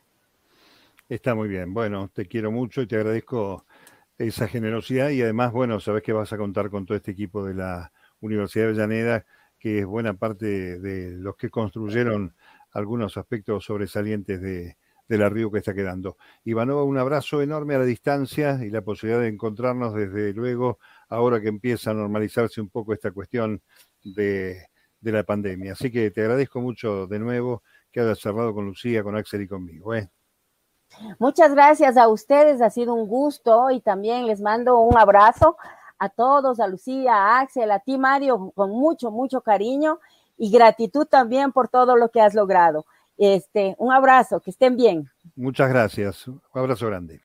Está 1.08 1.36
muy 1.36 1.48
bien. 1.48 1.74
Bueno, 1.74 2.10
te 2.14 2.26
quiero 2.26 2.52
mucho 2.52 2.82
y 2.82 2.88
te 2.88 2.96
agradezco 2.96 3.66
esa 4.18 4.48
generosidad 4.48 5.10
y 5.10 5.22
además, 5.22 5.52
bueno, 5.52 5.80
sabes 5.80 6.02
que 6.02 6.14
vas 6.14 6.32
a 6.34 6.38
contar 6.38 6.70
con 6.70 6.86
todo 6.86 6.98
este 6.98 7.12
equipo 7.12 7.46
de 7.46 7.54
la 7.54 7.92
Universidad 8.22 8.66
de 8.66 8.70
Avellaneda, 8.70 9.26
que 9.60 9.80
es 9.80 9.86
buena 9.86 10.14
parte 10.14 10.80
de 10.80 11.12
los 11.12 11.36
que 11.36 11.50
construyeron 11.50 12.34
algunos 12.72 13.18
aspectos 13.18 13.66
sobresalientes 13.66 14.42
de, 14.42 14.78
la 15.08 15.30
Río 15.30 15.52
que 15.52 15.60
está 15.60 15.74
quedando. 15.74 16.18
Ivanova, 16.44 16.84
un 16.84 16.98
abrazo 16.98 17.42
enorme 17.42 17.76
a 17.76 17.80
la 17.80 17.86
distancia 17.86 18.60
y 18.64 18.70
la 18.70 18.82
posibilidad 18.82 19.22
de 19.22 19.28
encontrarnos 19.28 19.94
desde 19.94 20.34
luego 20.34 20.80
ahora 21.16 21.42
que 21.42 21.48
empieza 21.48 21.92
a 21.92 21.94
normalizarse 21.94 22.62
un 22.62 22.70
poco 22.70 22.94
esta 22.94 23.12
cuestión 23.12 23.62
de, 24.04 24.68
la 25.02 25.24
pandemia. 25.24 25.74
Así 25.74 25.92
que 25.92 26.10
te 26.10 26.22
agradezco 26.22 26.60
mucho 26.62 27.06
de 27.06 27.20
nuevo 27.20 27.62
que 27.92 28.00
hayas 28.00 28.20
cerrado 28.20 28.54
con 28.54 28.66
Lucía, 28.66 29.04
con 29.04 29.16
Axel 29.16 29.44
y 29.44 29.48
conmigo. 29.48 29.94
¿eh? 29.94 30.10
Muchas 31.20 31.54
gracias 31.54 31.96
a 31.98 32.08
ustedes, 32.08 32.62
ha 32.62 32.70
sido 32.70 32.94
un 32.94 33.08
gusto 33.08 33.70
y 33.70 33.82
también 33.82 34.26
les 34.26 34.42
mando 34.42 34.80
un 34.80 34.98
abrazo 34.98 35.58
a 36.00 36.10
todos, 36.10 36.60
a 36.60 36.68
Lucía, 36.68 37.14
a 37.14 37.40
Axel, 37.40 37.72
a 37.72 37.80
ti 37.80 37.98
Mario, 37.98 38.52
con 38.56 38.72
mucho, 38.72 39.12
mucho 39.12 39.42
cariño 39.42 40.00
y 40.38 40.52
gratitud 40.52 41.06
también 41.06 41.52
por 41.52 41.70
todo 41.70 41.96
lo 41.96 42.10
que 42.10 42.22
has 42.22 42.34
logrado. 42.34 42.86
Este, 43.18 43.76
un 43.78 43.94
abrazo, 43.94 44.42
que 44.42 44.52
estén 44.52 44.76
bien. 44.76 45.10
Muchas 45.36 45.70
gracias, 45.70 46.28
un 46.28 46.42
abrazo 46.54 46.88
grande. 46.88 47.22